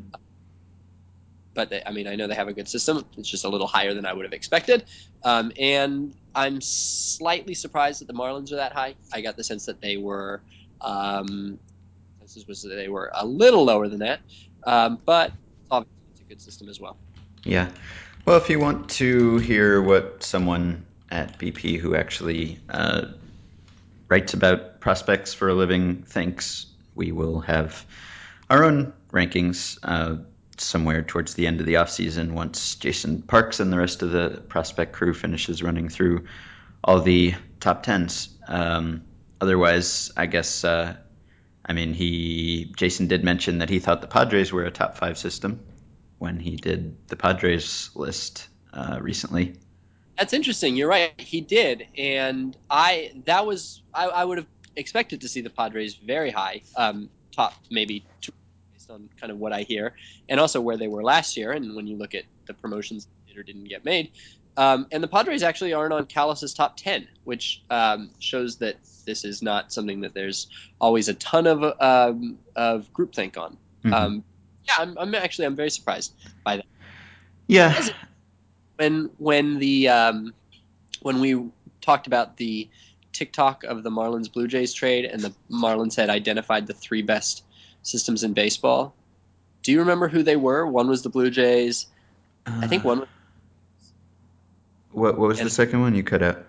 But 1.53 1.69
they, 1.69 1.83
I 1.85 1.91
mean, 1.91 2.07
I 2.07 2.15
know 2.15 2.25
they 2.25 2.35
have 2.35 2.47
a 2.47 2.53
good 2.53 2.69
system. 2.69 3.03
It's 3.17 3.27
just 3.27 3.43
a 3.43 3.49
little 3.49 3.67
higher 3.67 3.93
than 3.93 4.05
I 4.05 4.13
would 4.13 4.23
have 4.23 4.31
expected. 4.31 4.85
Um, 5.25 5.51
and 5.59 6.15
I'm 6.33 6.61
slightly 6.61 7.53
surprised 7.53 7.99
that 7.99 8.07
the 8.07 8.13
Marlins 8.13 8.53
are 8.53 8.55
that 8.55 8.71
high. 8.71 8.95
I 9.11 9.19
got 9.19 9.35
the 9.35 9.43
sense 9.43 9.65
that 9.65 9.81
they 9.81 9.97
were, 9.97 10.39
um, 10.79 11.59
this 12.21 12.47
was 12.47 12.63
they 12.63 12.87
were 12.87 13.11
a 13.13 13.25
little 13.25 13.65
lower 13.65 13.89
than 13.89 13.99
that. 13.99 14.21
Um, 14.63 14.97
but 15.03 15.33
obviously, 15.69 15.97
it's 16.13 16.21
a 16.21 16.23
good 16.23 16.41
system 16.41 16.69
as 16.69 16.79
well. 16.79 16.95
Yeah. 17.43 17.69
Well, 18.23 18.37
if 18.37 18.49
you 18.49 18.59
want 18.59 18.89
to 18.91 19.39
hear 19.39 19.81
what 19.81 20.23
someone 20.23 20.85
at 21.11 21.37
BP 21.37 21.79
who 21.79 21.95
actually 21.95 22.59
uh, 22.69 23.07
writes 24.09 24.33
about 24.33 24.81
prospects 24.81 25.33
for 25.33 25.49
a 25.49 25.53
living 25.53 26.03
thinks, 26.03 26.65
we 26.95 27.11
will 27.11 27.41
have 27.41 27.85
our 28.49 28.63
own 28.63 28.93
rankings 29.11 29.77
uh, 29.83 30.23
somewhere 30.57 31.03
towards 31.03 31.35
the 31.35 31.47
end 31.47 31.59
of 31.59 31.65
the 31.65 31.75
offseason 31.75 32.31
once 32.31 32.75
Jason 32.75 33.21
Parks 33.21 33.59
and 33.59 33.71
the 33.71 33.77
rest 33.77 34.01
of 34.01 34.11
the 34.11 34.43
prospect 34.49 34.93
crew 34.93 35.13
finishes 35.13 35.63
running 35.63 35.89
through 35.89 36.25
all 36.83 37.01
the 37.01 37.35
top 37.59 37.83
tens. 37.83 38.29
Um, 38.47 39.03
otherwise, 39.39 40.11
I 40.17 40.25
guess, 40.25 40.63
uh, 40.63 40.97
I 41.63 41.73
mean, 41.73 41.93
he 41.93 42.73
Jason 42.75 43.07
did 43.07 43.23
mention 43.23 43.59
that 43.59 43.69
he 43.69 43.79
thought 43.79 44.01
the 44.01 44.07
Padres 44.07 44.51
were 44.51 44.63
a 44.63 44.71
top 44.71 44.97
five 44.97 45.17
system 45.17 45.59
when 46.17 46.39
he 46.39 46.55
did 46.55 47.07
the 47.07 47.15
Padres 47.15 47.91
list 47.95 48.47
uh, 48.73 48.97
recently. 49.01 49.55
That's 50.19 50.33
interesting. 50.33 50.75
You're 50.75 50.89
right. 50.89 51.13
He 51.17 51.39
did, 51.39 51.87
and 51.97 52.57
I 52.69 53.11
that 53.25 53.45
was 53.45 53.83
I, 53.93 54.07
I 54.07 54.25
would 54.25 54.37
have 54.37 54.47
expected 54.75 55.21
to 55.21 55.29
see 55.29 55.39
the 55.39 55.49
Padres 55.49 55.95
very 55.95 56.29
high, 56.29 56.61
um, 56.75 57.09
top 57.31 57.53
maybe 57.71 58.05
two 58.19 58.33
based 58.73 58.91
on 58.91 59.09
kind 59.19 59.31
of 59.31 59.39
what 59.39 59.53
I 59.53 59.61
hear, 59.61 59.95
and 60.27 60.37
also 60.37 60.59
where 60.59 60.75
they 60.75 60.89
were 60.89 61.03
last 61.03 61.37
year. 61.37 61.53
And 61.53 61.73
when 61.73 61.87
you 61.87 61.95
look 61.95 62.13
at 62.15 62.25
the 62.47 62.53
promotions 62.53 63.05
that 63.05 63.33
did 63.33 63.39
or 63.39 63.43
didn't 63.43 63.69
get 63.69 63.85
made, 63.85 64.11
um, 64.57 64.87
and 64.91 65.01
the 65.01 65.07
Padres 65.07 65.41
actually 65.41 65.71
aren't 65.71 65.93
on 65.93 66.05
Callis's 66.05 66.53
top 66.53 66.75
ten, 66.75 67.07
which 67.23 67.63
um, 67.69 68.09
shows 68.19 68.57
that 68.57 68.75
this 69.05 69.23
is 69.23 69.41
not 69.41 69.71
something 69.71 70.01
that 70.01 70.13
there's 70.13 70.47
always 70.81 71.07
a 71.07 71.13
ton 71.13 71.47
of 71.47 71.63
um, 71.79 72.37
of 72.57 72.91
groupthink 72.93 73.37
on. 73.37 73.57
Mhm. 73.85 73.93
Um, 73.93 74.23
yeah, 74.65 74.73
I'm, 74.79 74.97
I'm 74.97 75.15
actually 75.15 75.45
I'm 75.45 75.55
very 75.55 75.69
surprised 75.69 76.13
by 76.43 76.57
that. 76.57 76.65
Yeah. 77.47 77.87
When 78.79 79.09
when 79.17 79.59
the 79.59 79.89
um, 79.89 80.33
when 81.01 81.19
we 81.19 81.51
talked 81.81 82.07
about 82.07 82.37
the 82.37 82.69
tick-tock 83.11 83.65
of 83.65 83.83
the 83.83 83.89
Marlins 83.89 84.31
Blue 84.31 84.47
Jays 84.47 84.73
trade, 84.73 85.03
and 85.03 85.21
the 85.21 85.33
Marlins 85.51 85.97
had 85.97 86.09
identified 86.09 86.65
the 86.65 86.73
three 86.73 87.01
best 87.01 87.43
systems 87.83 88.23
in 88.23 88.31
baseball. 88.31 88.95
Do 89.63 89.73
you 89.73 89.79
remember 89.79 90.07
who 90.07 90.23
they 90.23 90.37
were? 90.37 90.65
One 90.65 90.87
was 90.87 91.01
the 91.01 91.09
Blue 91.09 91.29
Jays. 91.29 91.87
I 92.45 92.67
think 92.67 92.85
one 92.85 92.99
was 92.99 93.09
What, 94.91 95.17
what 95.17 95.27
was 95.27 95.39
the 95.41 95.49
second 95.49 95.81
one 95.81 95.93
you 95.93 96.03
cut 96.03 96.23
out? 96.23 96.45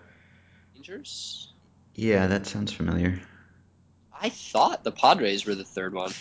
Rangers. 0.73 1.49
Yeah, 1.95 2.27
that 2.27 2.47
sounds 2.47 2.71
familiar. 2.71 3.21
I 4.21 4.29
thought 4.29 4.85
the 4.85 4.93
Padres 4.93 5.45
were 5.45 5.55
the 5.55 5.65
third 5.65 5.93
one. 5.93 6.13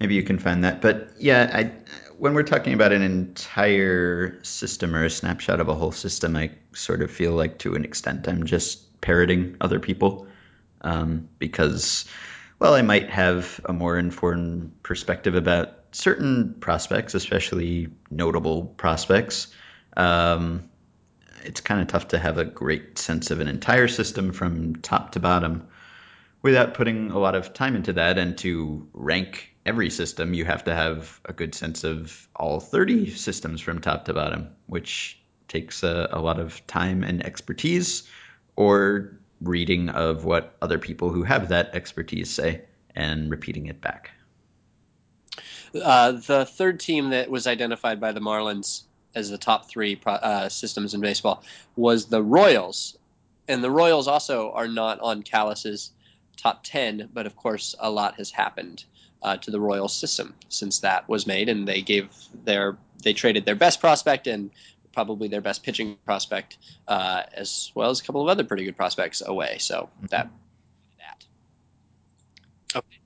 Maybe 0.00 0.14
you 0.14 0.22
can 0.22 0.38
find 0.38 0.64
that. 0.64 0.80
But 0.80 1.10
yeah, 1.18 1.50
I, 1.52 1.72
when 2.18 2.34
we're 2.34 2.42
talking 2.42 2.74
about 2.74 2.92
an 2.92 3.02
entire 3.02 4.42
system 4.42 4.94
or 4.94 5.04
a 5.04 5.10
snapshot 5.10 5.60
of 5.60 5.68
a 5.68 5.74
whole 5.74 5.92
system, 5.92 6.36
I 6.36 6.52
sort 6.72 7.02
of 7.02 7.10
feel 7.10 7.32
like 7.32 7.58
to 7.58 7.74
an 7.74 7.84
extent 7.84 8.28
I'm 8.28 8.46
just 8.46 9.00
parroting 9.00 9.56
other 9.60 9.80
people 9.80 10.26
um, 10.80 11.28
because, 11.38 12.06
well, 12.58 12.74
I 12.74 12.82
might 12.82 13.10
have 13.10 13.60
a 13.64 13.72
more 13.72 13.98
informed 13.98 14.82
perspective 14.82 15.34
about 15.34 15.74
certain 15.92 16.54
prospects, 16.60 17.14
especially 17.14 17.88
notable 18.10 18.64
prospects. 18.64 19.48
Um, 19.96 20.70
it's 21.44 21.60
kind 21.60 21.80
of 21.80 21.88
tough 21.88 22.08
to 22.08 22.18
have 22.18 22.38
a 22.38 22.44
great 22.44 22.98
sense 22.98 23.30
of 23.30 23.40
an 23.40 23.48
entire 23.48 23.88
system 23.88 24.32
from 24.32 24.76
top 24.76 25.12
to 25.12 25.20
bottom 25.20 25.68
without 26.46 26.74
putting 26.74 27.10
a 27.10 27.18
lot 27.18 27.34
of 27.34 27.52
time 27.52 27.74
into 27.74 27.92
that 27.92 28.18
and 28.18 28.38
to 28.38 28.86
rank 28.92 29.52
every 29.66 29.90
system 29.90 30.32
you 30.32 30.44
have 30.44 30.62
to 30.62 30.72
have 30.72 31.20
a 31.24 31.32
good 31.32 31.56
sense 31.56 31.82
of 31.82 32.28
all 32.36 32.60
30 32.60 33.10
systems 33.10 33.60
from 33.60 33.80
top 33.80 34.04
to 34.04 34.14
bottom 34.14 34.46
which 34.66 35.20
takes 35.48 35.82
a, 35.82 36.08
a 36.12 36.20
lot 36.20 36.38
of 36.38 36.64
time 36.68 37.02
and 37.02 37.26
expertise 37.26 38.08
or 38.54 39.18
reading 39.40 39.88
of 39.88 40.24
what 40.24 40.56
other 40.62 40.78
people 40.78 41.10
who 41.10 41.24
have 41.24 41.48
that 41.48 41.74
expertise 41.74 42.30
say 42.30 42.62
and 42.94 43.28
repeating 43.28 43.66
it 43.66 43.80
back. 43.80 44.12
Uh, 45.74 46.12
the 46.12 46.46
third 46.46 46.78
team 46.78 47.10
that 47.10 47.28
was 47.28 47.48
identified 47.48 48.00
by 48.00 48.12
the 48.12 48.20
Marlins 48.20 48.84
as 49.16 49.30
the 49.30 49.38
top 49.38 49.68
three 49.68 50.00
uh, 50.06 50.48
systems 50.48 50.94
in 50.94 51.00
baseball 51.00 51.42
was 51.74 52.06
the 52.06 52.22
Royals, 52.22 52.96
and 53.48 53.64
the 53.64 53.70
Royals 53.70 54.06
also 54.06 54.52
are 54.52 54.68
not 54.68 55.00
on 55.00 55.24
Callis's 55.24 55.90
top 56.36 56.64
ten. 56.64 57.08
But 57.12 57.26
of 57.26 57.36
course, 57.36 57.74
a 57.78 57.90
lot 57.90 58.14
has 58.16 58.30
happened 58.30 58.84
uh, 59.22 59.36
to 59.38 59.50
the 59.50 59.60
Royals 59.60 59.94
system 59.94 60.34
since 60.48 60.80
that 60.80 61.08
was 61.08 61.26
made, 61.26 61.48
and 61.48 61.66
they 61.66 61.82
gave 61.82 62.08
their 62.44 62.76
they 63.02 63.12
traded 63.12 63.44
their 63.44 63.54
best 63.54 63.80
prospect 63.80 64.26
and 64.26 64.50
probably 64.92 65.28
their 65.28 65.42
best 65.42 65.62
pitching 65.62 65.96
prospect, 66.06 66.56
uh, 66.88 67.22
as 67.34 67.70
well 67.74 67.90
as 67.90 68.00
a 68.00 68.04
couple 68.04 68.22
of 68.22 68.28
other 68.28 68.44
pretty 68.44 68.64
good 68.64 68.76
prospects 68.76 69.22
away. 69.24 69.58
So 69.58 69.90
that 70.10 70.30
that. 70.98 71.24
Okay. 72.74 72.98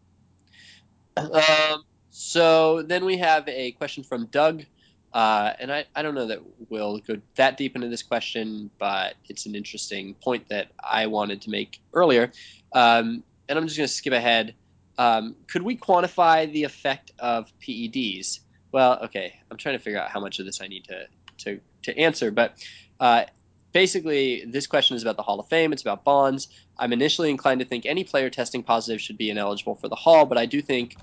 Um, 1.16 1.84
so 2.10 2.82
then 2.82 3.04
we 3.04 3.16
have 3.18 3.48
a 3.48 3.72
question 3.72 4.04
from 4.04 4.26
Doug. 4.26 4.64
Uh, 5.12 5.52
and 5.58 5.72
I, 5.72 5.84
I 5.94 6.02
don't 6.02 6.14
know 6.14 6.26
that 6.26 6.40
we'll 6.68 6.98
go 6.98 7.16
that 7.34 7.56
deep 7.56 7.74
into 7.74 7.88
this 7.88 8.02
question, 8.02 8.70
but 8.78 9.14
it's 9.28 9.46
an 9.46 9.54
interesting 9.54 10.14
point 10.14 10.48
that 10.48 10.68
I 10.82 11.06
wanted 11.06 11.42
to 11.42 11.50
make 11.50 11.80
earlier. 11.92 12.30
Um, 12.72 13.22
and 13.48 13.58
I'm 13.58 13.66
just 13.66 13.76
going 13.76 13.88
to 13.88 13.92
skip 13.92 14.12
ahead. 14.12 14.54
Um, 14.98 15.34
could 15.48 15.62
we 15.62 15.76
quantify 15.76 16.50
the 16.52 16.64
effect 16.64 17.12
of 17.18 17.50
PEDs? 17.60 18.40
Well, 18.72 19.00
okay, 19.04 19.34
I'm 19.50 19.56
trying 19.56 19.76
to 19.76 19.82
figure 19.82 19.98
out 19.98 20.10
how 20.10 20.20
much 20.20 20.38
of 20.38 20.46
this 20.46 20.60
I 20.60 20.68
need 20.68 20.84
to, 20.84 21.06
to, 21.38 21.60
to 21.82 21.98
answer, 21.98 22.30
but 22.30 22.54
uh, 23.00 23.24
basically, 23.72 24.44
this 24.46 24.66
question 24.66 24.96
is 24.96 25.02
about 25.02 25.16
the 25.16 25.22
Hall 25.22 25.40
of 25.40 25.48
Fame. 25.48 25.72
It's 25.72 25.82
about 25.82 26.04
Bonds. 26.04 26.48
I'm 26.78 26.92
initially 26.92 27.30
inclined 27.30 27.60
to 27.60 27.66
think 27.66 27.86
any 27.86 28.04
player 28.04 28.30
testing 28.30 28.62
positive 28.62 29.00
should 29.00 29.18
be 29.18 29.30
ineligible 29.30 29.74
for 29.74 29.88
the 29.88 29.96
Hall, 29.96 30.24
but 30.26 30.38
I 30.38 30.46
do 30.46 30.62
think 30.62 30.96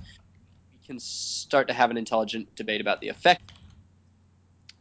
we 0.71 0.87
can 0.87 0.99
start 0.99 1.67
to 1.67 1.73
have 1.73 1.91
an 1.91 1.97
intelligent 1.97 2.55
debate 2.55 2.79
about 2.79 3.01
the 3.01 3.09
effect. 3.09 3.51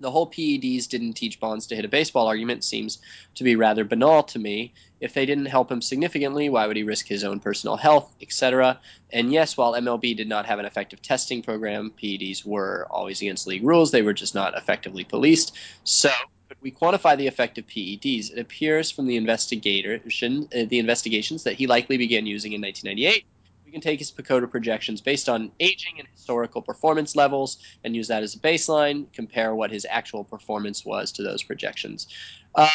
The 0.01 0.11
whole 0.11 0.31
PEDs 0.31 0.89
didn't 0.89 1.15
teach 1.15 1.41
Bonds 1.41 1.67
to 1.67 1.77
hit 1.77 1.85
a 1.85 1.89
baseball 1.89 2.27
argument 2.27 2.65
seems 2.65 2.99
to 3.35 3.45
be 3.45 3.57
rather 3.57 3.85
banal 3.85 4.23
to 4.25 4.39
me. 4.39 4.75
If 5.01 5.15
they 5.15 5.25
didn't 5.27 5.47
help 5.47 5.71
him 5.71 5.81
significantly, 5.81 6.49
why 6.49 6.67
would 6.67 6.77
he 6.77 6.83
risk 6.83 7.07
his 7.07 7.25
own 7.25 7.41
personal 7.41 7.77
health, 7.77 8.15
etc.? 8.21 8.79
And 9.13 9.33
yes, 9.33 9.57
while 9.57 9.73
MLB 9.73 10.17
did 10.17 10.29
not 10.29 10.47
have 10.47 10.59
an 10.59 10.67
effective 10.67 11.01
testing 11.03 11.43
program, 11.43 11.93
PEDs 12.03 12.45
were 12.45 12.87
always 12.91 13.23
against 13.23 13.47
league 13.47 13.65
rules. 13.65 13.91
They 13.91 14.03
were 14.03 14.15
just 14.15 14.35
not 14.35 14.57
effectively 14.57 15.05
policed. 15.05 15.57
So, 15.85 16.11
could 16.49 16.59
we 16.61 16.71
quantify 16.71 17.17
the 17.17 17.27
effect 17.27 17.59
of 17.59 17.67
PEDs? 17.67 18.33
It 18.33 18.39
appears 18.39 18.91
from 18.91 19.07
the 19.07 19.17
investigation, 19.17 20.49
uh, 20.55 20.65
the 20.69 20.79
investigations 20.79 21.43
that 21.45 21.55
he 21.55 21.67
likely 21.67 21.97
began 21.97 22.27
using 22.27 22.53
in 22.53 22.61
1998. 22.61 23.25
We 23.67 23.73
can 23.73 23.81
take 23.81 23.99
his 23.99 24.13
PECOTA 24.13 24.49
projections 24.49 25.01
based 25.01 25.29
on 25.29 25.51
aging 25.59 25.99
and 25.99 26.07
historical 26.15 26.63
performance 26.63 27.17
levels 27.17 27.59
and 27.83 27.97
use 27.97 28.07
that 28.07 28.23
as 28.23 28.37
a 28.37 28.39
baseline, 28.39 29.13
compare 29.13 29.57
what 29.57 29.73
his 29.73 29.85
actual 29.91 30.23
performance 30.23 30.85
was 30.85 31.11
to 31.13 31.23
those 31.25 31.43
projections. 31.43 32.07
Um, 32.55 32.69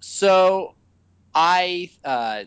so 0.00 0.74
I 1.34 1.90
uh, 2.04 2.44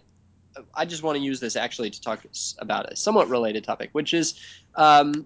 I 0.76 0.86
just 0.86 1.02
want 1.02 1.18
to 1.18 1.24
use 1.24 1.40
this 1.40 1.56
actually 1.56 1.90
to 1.90 2.00
talk 2.00 2.24
about 2.60 2.92
a 2.92 2.96
somewhat 2.96 3.28
related 3.28 3.64
topic, 3.64 3.90
which 3.94 4.14
is 4.14 4.40
um, 4.76 5.26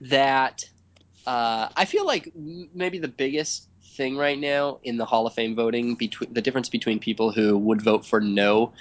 that 0.00 0.68
uh, 1.26 1.68
I 1.76 1.84
feel 1.84 2.06
like 2.06 2.32
maybe 2.34 2.98
the 2.98 3.08
biggest 3.08 3.68
thing 3.98 4.16
right 4.16 4.38
now 4.38 4.78
in 4.84 4.96
the 4.96 5.04
Hall 5.04 5.26
of 5.26 5.34
Fame 5.34 5.54
voting 5.54 5.96
between 5.96 6.32
the 6.32 6.40
difference 6.40 6.70
between 6.70 7.00
people 7.00 7.32
who 7.32 7.58
would 7.58 7.82
vote 7.82 8.06
for 8.06 8.20
no 8.20 8.72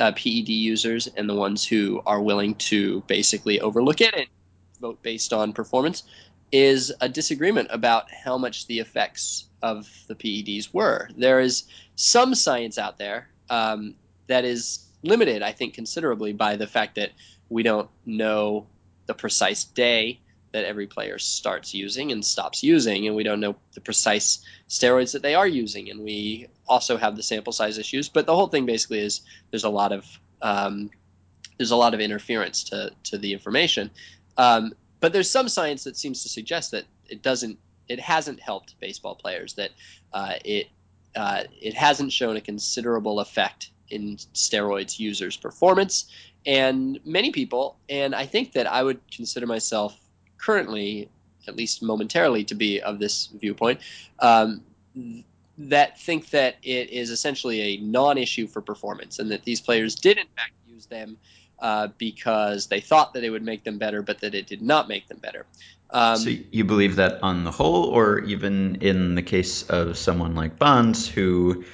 uh, 0.00 0.10
PED 0.12 0.48
users 0.48 1.06
and 1.06 1.28
the 1.28 1.34
ones 1.34 1.64
who 1.64 2.02
are 2.06 2.20
willing 2.20 2.54
to 2.56 3.02
basically 3.06 3.60
overlook 3.60 4.00
it 4.00 4.14
and 4.14 4.26
vote 4.80 5.00
based 5.02 5.32
on 5.32 5.52
performance 5.52 6.02
is 6.50 6.92
a 7.00 7.08
disagreement 7.08 7.68
about 7.70 8.10
how 8.10 8.38
much 8.38 8.66
the 8.66 8.80
effects 8.80 9.44
of 9.62 9.88
the 10.08 10.14
PEDs 10.14 10.72
were. 10.72 11.08
There 11.16 11.38
is 11.38 11.64
some 11.94 12.34
science 12.34 12.78
out 12.78 12.96
there 12.96 13.28
um, 13.50 13.94
that 14.26 14.44
is 14.44 14.86
limited, 15.02 15.42
I 15.42 15.52
think, 15.52 15.74
considerably 15.74 16.32
by 16.32 16.56
the 16.56 16.66
fact 16.66 16.94
that 16.94 17.10
we 17.50 17.62
don't 17.62 17.90
know 18.06 18.66
the 19.06 19.14
precise 19.14 19.64
day 19.64 20.20
that 20.52 20.64
every 20.64 20.86
player 20.86 21.18
starts 21.18 21.74
using 21.74 22.12
and 22.12 22.24
stops 22.24 22.62
using, 22.62 23.06
and 23.06 23.14
we 23.14 23.22
don't 23.22 23.40
know 23.40 23.56
the 23.74 23.80
precise 23.80 24.44
steroids 24.68 25.12
that 25.12 25.22
they 25.22 25.34
are 25.34 25.46
using, 25.46 25.90
and 25.90 26.02
we 26.02 26.48
also 26.68 26.96
have 26.96 27.16
the 27.16 27.22
sample 27.22 27.52
size 27.52 27.78
issues. 27.78 28.08
But 28.08 28.26
the 28.26 28.34
whole 28.34 28.48
thing 28.48 28.66
basically 28.66 29.00
is 29.00 29.20
there's 29.50 29.64
a 29.64 29.70
lot 29.70 29.92
of 29.92 30.04
um, 30.42 30.90
there's 31.58 31.70
a 31.70 31.76
lot 31.76 31.94
of 31.94 32.00
interference 32.00 32.64
to 32.64 32.90
to 33.04 33.18
the 33.18 33.32
information. 33.32 33.90
Um, 34.36 34.72
but 35.00 35.12
there's 35.12 35.30
some 35.30 35.48
science 35.48 35.84
that 35.84 35.96
seems 35.96 36.22
to 36.22 36.28
suggest 36.28 36.70
that 36.72 36.84
it 37.08 37.22
doesn't 37.22 37.58
it 37.88 38.00
hasn't 38.00 38.40
helped 38.40 38.78
baseball 38.80 39.14
players 39.14 39.54
that 39.54 39.70
uh, 40.12 40.34
it 40.44 40.68
uh, 41.16 41.44
it 41.60 41.74
hasn't 41.74 42.12
shown 42.12 42.36
a 42.36 42.40
considerable 42.40 43.20
effect 43.20 43.70
in 43.88 44.16
steroids 44.34 44.98
users 44.98 45.36
performance 45.36 46.06
and 46.46 47.00
many 47.04 47.32
people 47.32 47.76
and 47.88 48.14
i 48.14 48.24
think 48.24 48.52
that 48.52 48.66
i 48.70 48.82
would 48.82 49.00
consider 49.10 49.46
myself 49.46 49.98
currently, 50.40 51.08
at 51.46 51.56
least 51.56 51.82
momentarily, 51.82 52.44
to 52.44 52.54
be 52.54 52.80
of 52.80 52.98
this 52.98 53.26
viewpoint, 53.40 53.80
um, 54.18 54.62
that 55.58 56.00
think 56.00 56.30
that 56.30 56.56
it 56.62 56.90
is 56.90 57.10
essentially 57.10 57.60
a 57.60 57.76
non-issue 57.78 58.46
for 58.46 58.60
performance, 58.60 59.18
and 59.18 59.30
that 59.30 59.44
these 59.44 59.60
players 59.60 59.94
did 59.94 60.18
in 60.18 60.26
fact 60.36 60.52
use 60.66 60.86
them 60.86 61.18
uh, 61.58 61.88
because 61.98 62.68
they 62.68 62.80
thought 62.80 63.12
that 63.14 63.24
it 63.24 63.30
would 63.30 63.42
make 63.42 63.64
them 63.64 63.78
better, 63.78 64.02
but 64.02 64.20
that 64.20 64.34
it 64.34 64.46
did 64.46 64.62
not 64.62 64.88
make 64.88 65.08
them 65.08 65.18
better. 65.18 65.44
Um, 65.90 66.16
so 66.16 66.30
you 66.50 66.64
believe 66.64 66.96
that 66.96 67.22
on 67.22 67.44
the 67.44 67.50
whole, 67.50 67.84
or 67.84 68.20
even 68.20 68.76
in 68.76 69.14
the 69.14 69.22
case 69.22 69.64
of 69.64 69.98
someone 69.98 70.34
like 70.34 70.58
Bonds, 70.58 71.08
who 71.08 71.64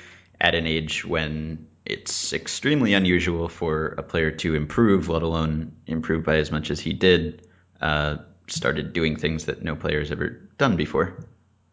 at 0.40 0.54
an 0.54 0.66
age 0.66 1.04
when 1.04 1.66
it's 1.85 2.32
extremely 2.32 2.94
unusual 2.94 3.49
for 3.49 3.94
a 3.99 4.02
player 4.02 4.32
to 4.32 4.54
improve, 4.54 5.08
let 5.08 5.23
alone 5.23 5.73
improve 5.87 6.25
by 6.25 6.37
as 6.37 6.50
much 6.50 6.70
as 6.70 6.80
he 6.80 6.92
did, 6.92 7.46
uh, 7.80 8.16
started 8.48 8.92
doing 8.92 9.16
things 9.16 9.44
that 9.46 9.62
no 9.62 9.74
player 9.74 10.00
has 10.00 10.10
ever 10.10 10.28
done 10.58 10.76
before. 10.76 11.16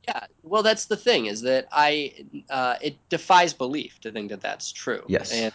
Yeah, 0.08 0.26
well, 0.44 0.64
that's 0.64 0.86
the 0.86 0.98
thing 0.98 1.28
is 1.28 1.42
that 1.42 1.68
I 1.72 2.14
uh, 2.50 2.76
it 2.82 2.98
defies 3.10 3.54
belief 3.54 4.00
to 4.02 4.12
think 4.12 4.30
that 4.30 4.42
that's 4.42 4.72
true. 4.72 5.04
Yes, 5.08 5.32
and 5.32 5.54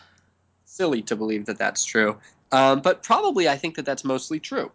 silly 0.64 1.02
to 1.02 1.16
believe 1.16 1.46
that 1.46 1.58
that's 1.58 1.84
true. 1.84 2.16
Um, 2.52 2.80
but 2.80 3.02
probably 3.02 3.48
I 3.48 3.56
think 3.56 3.76
that 3.76 3.84
that's 3.84 4.04
mostly 4.04 4.40
true. 4.40 4.70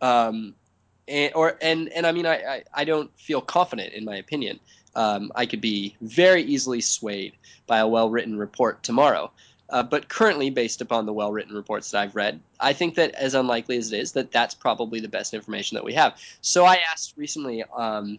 Um, 0.00 0.54
and, 1.08 1.32
or 1.34 1.58
and 1.60 1.88
and 1.88 2.06
I 2.06 2.12
mean 2.12 2.26
I, 2.26 2.36
I, 2.36 2.62
I 2.74 2.84
don't 2.84 3.10
feel 3.18 3.40
confident 3.40 3.92
in 3.94 4.04
my 4.04 4.16
opinion. 4.16 4.60
Um, 4.94 5.32
I 5.34 5.46
could 5.46 5.60
be 5.60 5.96
very 6.00 6.42
easily 6.42 6.80
swayed 6.80 7.34
by 7.66 7.78
a 7.78 7.88
well 7.88 8.10
written 8.10 8.38
report 8.38 8.82
tomorrow. 8.82 9.30
Uh, 9.70 9.82
but 9.82 10.08
currently, 10.08 10.48
based 10.50 10.80
upon 10.80 11.04
the 11.04 11.12
well 11.12 11.30
written 11.30 11.54
reports 11.54 11.90
that 11.90 12.00
I've 12.00 12.16
read, 12.16 12.40
I 12.58 12.72
think 12.72 12.94
that 12.94 13.14
as 13.14 13.34
unlikely 13.34 13.76
as 13.76 13.92
it 13.92 13.98
is, 13.98 14.12
that 14.12 14.32
that's 14.32 14.54
probably 14.54 15.00
the 15.00 15.08
best 15.08 15.34
information 15.34 15.74
that 15.74 15.84
we 15.84 15.94
have. 15.94 16.18
So 16.40 16.64
I 16.64 16.78
asked 16.90 17.14
recently 17.16 17.64
um, 17.76 18.18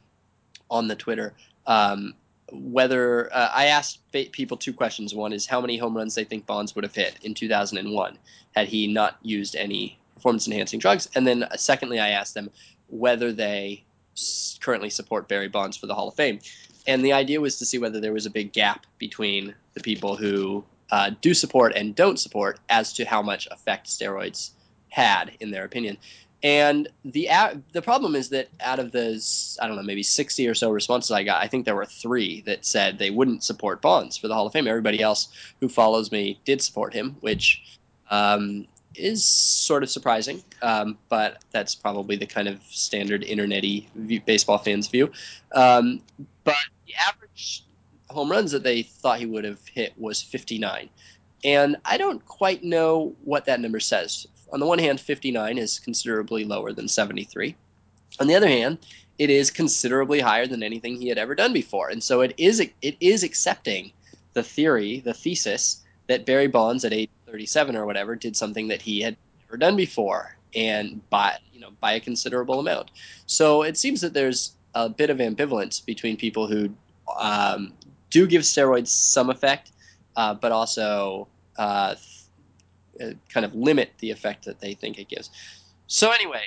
on 0.69 0.87
the 0.87 0.95
Twitter 0.95 1.33
um, 1.65 2.13
whether 2.51 3.33
uh, 3.33 3.51
I 3.53 3.65
asked 3.65 3.99
people 4.11 4.57
two 4.57 4.73
questions. 4.73 5.15
One 5.15 5.33
is 5.33 5.45
how 5.45 5.61
many 5.61 5.77
home 5.77 5.97
runs 5.97 6.15
they 6.15 6.23
think 6.23 6.45
Bonds 6.45 6.75
would 6.75 6.83
have 6.83 6.95
hit 6.95 7.15
in 7.23 7.33
2001 7.33 8.17
had 8.55 8.67
he 8.67 8.87
not 8.87 9.17
used 9.21 9.55
any 9.55 9.97
performance 10.15 10.47
enhancing 10.47 10.79
drugs. 10.79 11.09
And 11.15 11.25
then, 11.25 11.43
uh, 11.43 11.55
secondly, 11.57 11.99
I 11.99 12.09
asked 12.09 12.33
them 12.33 12.49
whether 12.89 13.31
they 13.31 13.83
currently 14.59 14.89
support 14.89 15.27
Barry 15.27 15.47
Bonds 15.47 15.77
for 15.77 15.87
the 15.87 15.95
Hall 15.95 16.09
of 16.09 16.15
Fame. 16.15 16.39
And 16.87 17.03
the 17.03 17.13
idea 17.13 17.39
was 17.39 17.57
to 17.57 17.65
see 17.65 17.77
whether 17.77 17.99
there 17.99 18.13
was 18.13 18.25
a 18.25 18.31
big 18.31 18.51
gap 18.51 18.85
between 18.97 19.53
the 19.73 19.81
people 19.81 20.15
who 20.15 20.63
uh, 20.91 21.11
do 21.21 21.33
support 21.33 21.73
and 21.75 21.95
don't 21.95 22.19
support 22.19 22.59
as 22.69 22.93
to 22.93 23.05
how 23.05 23.21
much 23.21 23.47
effect 23.51 23.87
steroids 23.87 24.51
had 24.89 25.31
in 25.39 25.51
their 25.51 25.65
opinion. 25.65 25.97
And 26.41 26.87
the 27.03 27.29
the 27.73 27.81
problem 27.81 28.15
is 28.15 28.29
that 28.29 28.47
out 28.61 28.79
of 28.79 28.93
those, 28.93 29.57
I 29.61 29.67
don't 29.67 29.75
know, 29.75 29.83
maybe 29.83 30.03
60 30.03 30.47
or 30.47 30.53
so 30.53 30.71
responses 30.71 31.11
I 31.11 31.23
got, 31.23 31.43
I 31.43 31.47
think 31.47 31.65
there 31.65 31.75
were 31.75 31.85
three 31.85 32.41
that 32.41 32.65
said 32.65 32.97
they 32.97 33.09
wouldn't 33.09 33.43
support 33.43 33.81
Bonds 33.81 34.17
for 34.17 34.29
the 34.29 34.33
Hall 34.33 34.47
of 34.47 34.53
Fame. 34.53 34.67
Everybody 34.67 35.01
else 35.01 35.27
who 35.59 35.67
follows 35.67 36.11
me 36.11 36.39
did 36.45 36.61
support 36.61 36.93
him, 36.93 37.17
which 37.19 37.77
um, 38.09 38.67
is 38.95 39.23
sort 39.23 39.83
of 39.83 39.89
surprising, 39.89 40.41
um, 40.61 40.97
but 41.09 41.43
that's 41.51 41.75
probably 41.75 42.15
the 42.15 42.25
kind 42.25 42.47
of 42.47 42.61
standard 42.69 43.23
internety 43.23 43.87
baseball 44.25 44.57
fans 44.57 44.87
view. 44.87 45.11
Um, 45.53 46.01
but 46.45 46.55
the 46.87 46.93
average 47.07 47.63
home 48.09 48.31
runs 48.31 48.51
that 48.51 48.63
they 48.63 48.83
thought 48.83 49.19
he 49.19 49.25
would 49.25 49.43
have 49.43 49.65
hit 49.67 49.93
was 49.97 50.21
59. 50.21 50.89
And 51.43 51.77
I 51.85 51.97
don't 51.97 52.25
quite 52.25 52.63
know 52.63 53.15
what 53.23 53.45
that 53.45 53.59
number 53.59 53.79
says. 53.79 54.27
On 54.51 54.59
the 54.59 54.65
one 54.65 54.79
hand, 54.79 54.99
59 54.99 55.57
is 55.57 55.79
considerably 55.79 56.43
lower 56.43 56.73
than 56.73 56.87
73. 56.87 57.55
On 58.19 58.27
the 58.27 58.35
other 58.35 58.47
hand, 58.47 58.79
it 59.19 59.29
is 59.29 59.51
considerably 59.51 60.19
higher 60.19 60.47
than 60.47 60.63
anything 60.63 60.95
he 60.95 61.07
had 61.07 61.17
ever 61.17 61.35
done 61.35 61.53
before. 61.53 61.89
And 61.89 62.01
so 62.01 62.21
it 62.21 62.33
is 62.37 62.59
it 62.59 62.97
is 62.99 63.23
accepting 63.23 63.91
the 64.33 64.43
theory, 64.43 65.01
the 65.01 65.13
thesis 65.13 65.83
that 66.07 66.25
Barry 66.25 66.47
Bonds 66.47 66.83
at 66.85 66.93
age 66.93 67.09
37 67.27 67.75
or 67.75 67.85
whatever 67.85 68.15
did 68.15 68.35
something 68.35 68.67
that 68.69 68.81
he 68.81 69.01
had 69.01 69.15
never 69.45 69.57
done 69.57 69.75
before 69.75 70.35
and 70.55 71.07
by 71.09 71.37
you 71.53 71.59
know 71.59 71.69
by 71.79 71.93
a 71.93 71.99
considerable 71.99 72.59
amount. 72.59 72.91
So 73.27 73.61
it 73.61 73.77
seems 73.77 74.01
that 74.01 74.13
there's 74.13 74.53
a 74.73 74.89
bit 74.89 75.09
of 75.09 75.17
ambivalence 75.17 75.85
between 75.85 76.17
people 76.17 76.47
who 76.47 76.69
um, 77.19 77.73
do 78.09 78.27
give 78.27 78.41
steroids 78.41 78.87
some 78.87 79.29
effect, 79.29 79.71
uh, 80.15 80.33
but 80.33 80.51
also 80.51 81.27
uh, 81.57 81.95
th- 81.95 83.11
uh, 83.11 83.15
kind 83.29 83.45
of 83.45 83.53
limit 83.55 83.91
the 83.99 84.11
effect 84.11 84.45
that 84.45 84.59
they 84.59 84.73
think 84.73 84.99
it 84.99 85.07
gives. 85.07 85.29
So 85.87 86.11
anyway, 86.11 86.43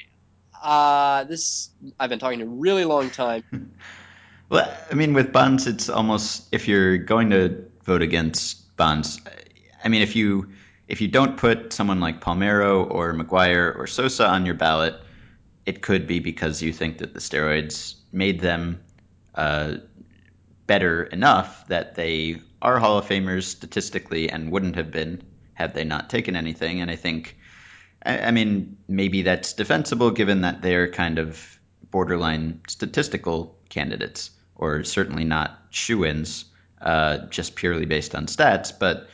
uh, 0.63 1.25
this 1.25 1.71
I've 1.99 2.11
been 2.11 2.19
talking 2.19 2.41
a 2.43 2.47
really 2.47 2.85
long 2.85 3.11
time. 3.11 3.43
well, 4.49 4.73
I 4.91 4.95
mean, 4.95 5.15
with 5.15 5.33
Bonds, 5.33 5.67
it's 5.67 5.89
almost 5.89 6.49
if 6.53 6.69
you're 6.69 6.99
going 6.99 7.31
to 7.31 7.65
vote 7.85 8.03
against 8.03 8.77
Bonds, 8.77 9.21
I 9.85 9.89
mean, 9.89 10.03
if 10.03 10.15
you 10.15 10.49
if 10.89 11.01
you 11.01 11.09
don't 11.09 11.37
put 11.37 11.73
someone 11.73 12.01
like 12.01 12.21
Palmeiro 12.21 12.91
or 12.91 13.15
McGwire 13.15 13.77
or 13.79 13.87
Sosa 13.87 14.29
on 14.29 14.45
your 14.45 14.55
ballot, 14.55 14.95
it 15.67 15.83
could 15.83 16.07
be 16.07 16.19
because 16.19 16.61
you 16.63 16.73
think 16.73 16.99
that 16.99 17.15
the 17.15 17.21
steroids 17.21 17.95
made 18.13 18.41
them 18.41 18.83
uh, 19.35 19.77
better 20.73 21.03
enough 21.03 21.67
that 21.69 21.97
they 21.97 22.41
are 22.63 22.79
Hall 22.79 22.97
of 22.97 23.07
Famers 23.07 23.43
statistically 23.43 24.31
and 24.31 24.51
wouldn't 24.51 24.77
have 24.77 24.91
been 24.91 25.23
had 25.53 25.75
they 25.75 25.85
not 25.85 26.09
taken 26.09 26.35
anything. 26.35 26.81
And 26.81 26.91
I 26.91 26.97
think, 26.97 27.37
I, 28.03 28.21
I 28.21 28.31
mean, 28.31 28.79
maybe 28.89 29.21
that's 29.21 29.53
defensible 29.53 30.13
given 30.13 30.41
that 30.41 30.63
they're 30.63 30.91
kind 30.91 31.19
of 31.19 31.39
borderline 31.91 32.63
statistical 32.69 33.59
candidates, 33.69 34.31
or 34.55 34.83
certainly 34.83 35.25
not 35.25 35.59
shoe 35.69 36.07
ins, 36.07 36.47
uh, 36.81 37.27
just 37.27 37.55
purely 37.55 37.85
based 37.85 38.15
on 38.15 38.25
stats. 38.25 38.73
But 38.79 39.11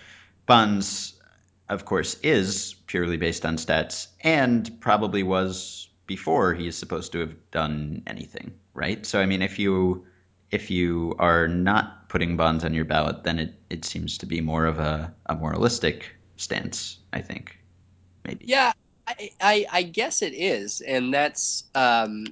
Bonds, 0.47 1.21
of 1.69 1.85
course, 1.85 2.21
is 2.23 2.77
purely 2.87 3.17
based 3.17 3.45
on 3.45 3.57
stats 3.57 4.07
and 4.21 4.81
probably 4.81 5.25
was 5.25 5.89
before 6.07 6.55
he 6.55 6.69
is 6.69 6.79
supposed 6.79 7.11
to 7.13 7.19
have 7.19 7.51
done 7.51 8.05
anything, 8.07 8.53
right? 8.75 9.05
So, 9.05 9.21
I 9.21 9.27
mean, 9.27 9.43
if 9.43 9.59
you 9.59 10.07
if 10.51 10.71
you 10.71 11.15
are 11.19 11.49
not 11.49 12.09
putting 12.09 12.37
Bonds 12.37 12.65
on 12.65 12.75
your 12.75 12.85
ballot, 12.85 13.25
then 13.25 13.39
it, 13.39 13.55
it 13.71 13.85
seems 13.85 14.17
to 14.19 14.27
be 14.27 14.41
more 14.41 14.65
of 14.65 14.79
a, 14.79 15.13
a 15.27 15.35
moralistic 15.35 16.15
stance, 16.37 16.99
I 17.13 17.21
think. 17.21 17.59
Maybe. 18.25 18.45
Yeah, 18.47 18.73
I, 19.07 19.31
I, 19.41 19.67
I 19.73 19.83
guess 19.83 20.23
it 20.23 20.35
is. 20.35 20.81
And 20.83 21.13
that's 21.13 21.65
um, 21.75 22.27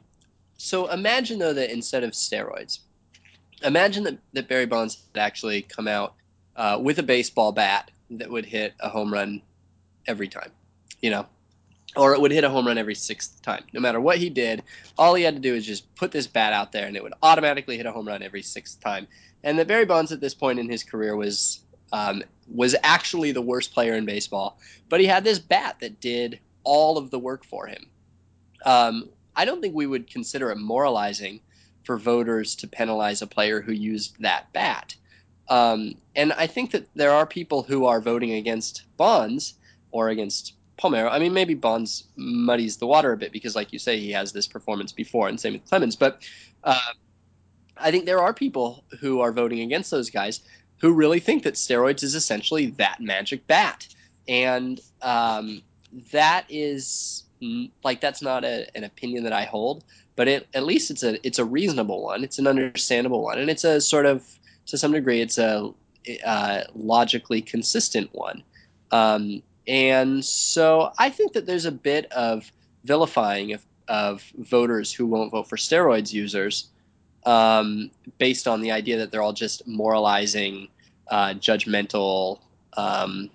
so 0.56 0.90
imagine, 0.90 1.38
though, 1.38 1.52
that 1.52 1.70
instead 1.70 2.04
of 2.04 2.12
steroids, 2.12 2.80
imagine 3.62 4.04
that, 4.04 4.18
that 4.32 4.48
Barry 4.48 4.66
Bonds 4.66 5.02
had 5.14 5.20
actually 5.20 5.62
come 5.62 5.88
out 5.88 6.14
uh, 6.56 6.78
with 6.80 6.98
a 6.98 7.02
baseball 7.02 7.52
bat 7.52 7.90
that 8.10 8.30
would 8.30 8.46
hit 8.46 8.74
a 8.80 8.88
home 8.88 9.12
run 9.12 9.42
every 10.06 10.28
time, 10.28 10.50
you 11.02 11.10
know, 11.10 11.26
or 11.96 12.14
it 12.14 12.20
would 12.20 12.30
hit 12.30 12.44
a 12.44 12.50
home 12.50 12.66
run 12.66 12.78
every 12.78 12.94
sixth 12.94 13.40
time. 13.42 13.64
No 13.72 13.80
matter 13.80 14.00
what 14.00 14.18
he 14.18 14.30
did, 14.30 14.62
all 14.98 15.14
he 15.14 15.22
had 15.22 15.34
to 15.34 15.40
do 15.40 15.54
is 15.54 15.66
just 15.66 15.94
put 15.96 16.12
this 16.12 16.26
bat 16.26 16.52
out 16.52 16.72
there, 16.72 16.86
and 16.86 16.96
it 16.96 17.02
would 17.02 17.14
automatically 17.22 17.76
hit 17.76 17.86
a 17.86 17.92
home 17.92 18.06
run 18.06 18.22
every 18.22 18.42
sixth 18.42 18.80
time. 18.80 19.06
And 19.42 19.58
that 19.58 19.68
Barry 19.68 19.86
Bonds 19.86 20.12
at 20.12 20.20
this 20.20 20.34
point 20.34 20.58
in 20.58 20.68
his 20.68 20.84
career 20.84 21.16
was 21.16 21.60
um, 21.92 22.22
was 22.52 22.74
actually 22.82 23.32
the 23.32 23.42
worst 23.42 23.72
player 23.72 23.94
in 23.94 24.04
baseball, 24.04 24.58
but 24.88 25.00
he 25.00 25.06
had 25.06 25.24
this 25.24 25.38
bat 25.38 25.76
that 25.80 26.00
did 26.00 26.40
all 26.64 26.98
of 26.98 27.10
the 27.10 27.18
work 27.18 27.44
for 27.44 27.66
him. 27.66 27.86
Um, 28.64 29.08
I 29.36 29.44
don't 29.44 29.60
think 29.60 29.74
we 29.74 29.86
would 29.86 30.10
consider 30.10 30.50
it 30.50 30.56
moralizing 30.56 31.40
for 31.84 31.96
voters 31.96 32.56
to 32.56 32.66
penalize 32.66 33.22
a 33.22 33.26
player 33.26 33.60
who 33.60 33.72
used 33.72 34.20
that 34.20 34.52
bat. 34.52 34.96
Um, 35.48 35.94
and 36.16 36.32
I 36.32 36.48
think 36.48 36.72
that 36.72 36.88
there 36.94 37.12
are 37.12 37.26
people 37.26 37.62
who 37.62 37.84
are 37.84 38.00
voting 38.00 38.32
against 38.32 38.82
Bonds 38.96 39.54
or 39.92 40.08
against 40.08 40.54
Palmeiro. 40.78 41.10
I 41.10 41.18
mean, 41.18 41.32
maybe 41.32 41.54
Bonds 41.54 42.04
muddies 42.16 42.76
the 42.76 42.86
water 42.86 43.12
a 43.12 43.16
bit 43.16 43.32
because, 43.32 43.56
like 43.56 43.72
you 43.72 43.78
say, 43.78 43.98
he 43.98 44.10
has 44.12 44.32
this 44.32 44.46
performance 44.46 44.92
before, 44.92 45.28
and 45.28 45.40
same 45.40 45.54
with 45.54 45.64
Clemens. 45.66 45.96
But 45.96 46.22
uh, 46.64 46.92
I 47.76 47.90
think 47.90 48.06
there 48.06 48.20
are 48.20 48.34
people 48.34 48.84
who 49.00 49.20
are 49.20 49.32
voting 49.32 49.60
against 49.60 49.90
those 49.90 50.10
guys 50.10 50.40
who 50.78 50.92
really 50.92 51.20
think 51.20 51.42
that 51.44 51.54
steroids 51.54 52.02
is 52.02 52.14
essentially 52.14 52.66
that 52.72 53.00
magic 53.00 53.46
bat, 53.46 53.88
and 54.28 54.80
um, 55.02 55.62
that 56.12 56.44
is 56.48 57.24
like 57.82 58.00
that's 58.00 58.22
not 58.22 58.44
a, 58.44 58.66
an 58.76 58.84
opinion 58.84 59.24
that 59.24 59.32
I 59.32 59.44
hold, 59.44 59.84
but 60.14 60.28
it, 60.28 60.46
at 60.54 60.64
least 60.64 60.90
it's 60.90 61.02
a 61.02 61.24
it's 61.26 61.38
a 61.38 61.44
reasonable 61.44 62.02
one. 62.02 62.22
It's 62.24 62.38
an 62.38 62.46
understandable 62.46 63.22
one, 63.22 63.38
and 63.38 63.48
it's 63.48 63.64
a 63.64 63.80
sort 63.80 64.06
of 64.06 64.38
to 64.66 64.76
some 64.76 64.92
degree 64.92 65.20
it's 65.20 65.38
a 65.38 65.72
uh, 66.24 66.62
logically 66.74 67.40
consistent 67.40 68.10
one. 68.12 68.42
Um, 68.90 69.42
and 69.66 70.24
so 70.24 70.92
I 70.98 71.10
think 71.10 71.32
that 71.32 71.46
there's 71.46 71.64
a 71.64 71.72
bit 71.72 72.10
of 72.12 72.50
vilifying 72.84 73.52
of, 73.52 73.66
of 73.88 74.22
voters 74.38 74.92
who 74.92 75.06
won't 75.06 75.32
vote 75.32 75.48
for 75.48 75.56
steroids 75.56 76.12
users 76.12 76.68
um, 77.24 77.90
based 78.18 78.46
on 78.46 78.60
the 78.60 78.70
idea 78.70 78.98
that 78.98 79.10
they're 79.10 79.22
all 79.22 79.32
just 79.32 79.66
moralizing, 79.66 80.68
uh, 81.10 81.34
judgmental 81.34 82.40
um, 82.76 83.30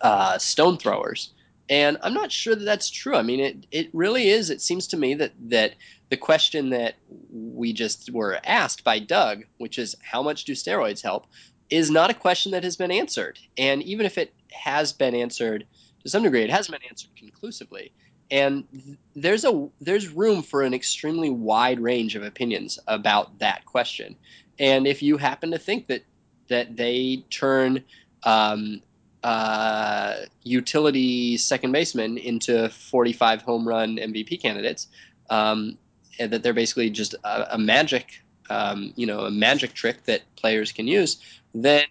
uh, 0.00 0.36
stone 0.38 0.76
throwers. 0.76 1.30
And 1.68 1.98
I'm 2.02 2.14
not 2.14 2.32
sure 2.32 2.56
that 2.56 2.64
that's 2.64 2.90
true. 2.90 3.14
I 3.14 3.22
mean, 3.22 3.38
it, 3.38 3.66
it 3.70 3.88
really 3.92 4.28
is. 4.28 4.50
It 4.50 4.60
seems 4.60 4.88
to 4.88 4.96
me 4.96 5.14
that, 5.14 5.32
that 5.50 5.74
the 6.08 6.16
question 6.16 6.70
that 6.70 6.96
we 7.32 7.72
just 7.72 8.10
were 8.10 8.40
asked 8.44 8.82
by 8.82 8.98
Doug, 8.98 9.44
which 9.58 9.78
is 9.78 9.94
how 10.02 10.20
much 10.20 10.44
do 10.44 10.52
steroids 10.52 11.00
help, 11.00 11.26
is 11.70 11.90
not 11.90 12.10
a 12.10 12.14
question 12.14 12.52
that 12.52 12.64
has 12.64 12.76
been 12.76 12.90
answered. 12.90 13.38
And 13.56 13.82
even 13.82 14.06
if 14.06 14.18
it 14.18 14.34
has 14.52 14.92
been 14.92 15.14
answered 15.14 15.66
to 16.02 16.08
some 16.10 16.22
degree, 16.22 16.42
it 16.42 16.50
hasn't 16.50 16.78
been 16.78 16.88
answered 16.88 17.10
conclusively. 17.16 17.92
And 18.30 18.96
there's 19.14 19.44
a 19.44 19.68
there's 19.80 20.08
room 20.08 20.42
for 20.42 20.62
an 20.62 20.72
extremely 20.72 21.30
wide 21.30 21.80
range 21.80 22.14
of 22.14 22.22
opinions 22.22 22.78
about 22.86 23.38
that 23.40 23.64
question. 23.66 24.16
And 24.58 24.86
if 24.86 25.02
you 25.02 25.16
happen 25.16 25.50
to 25.50 25.58
think 25.58 25.88
that 25.88 26.04
that 26.48 26.76
they 26.76 27.24
turn 27.30 27.84
um, 28.24 28.82
uh, 29.22 30.16
utility 30.42 31.36
second 31.36 31.72
baseman 31.72 32.18
into 32.18 32.68
45 32.68 33.42
home 33.42 33.66
run 33.66 33.96
MVP 33.96 34.40
candidates, 34.40 34.88
um, 35.28 35.78
and 36.18 36.32
that 36.32 36.42
they're 36.42 36.52
basically 36.52 36.90
just 36.90 37.14
a, 37.24 37.54
a 37.54 37.58
magic, 37.58 38.22
um, 38.48 38.92
you 38.96 39.06
know, 39.06 39.20
a 39.20 39.30
magic 39.30 39.74
trick 39.74 40.04
that 40.04 40.22
players 40.36 40.72
can 40.72 40.86
use, 40.86 41.20
then 41.54 41.84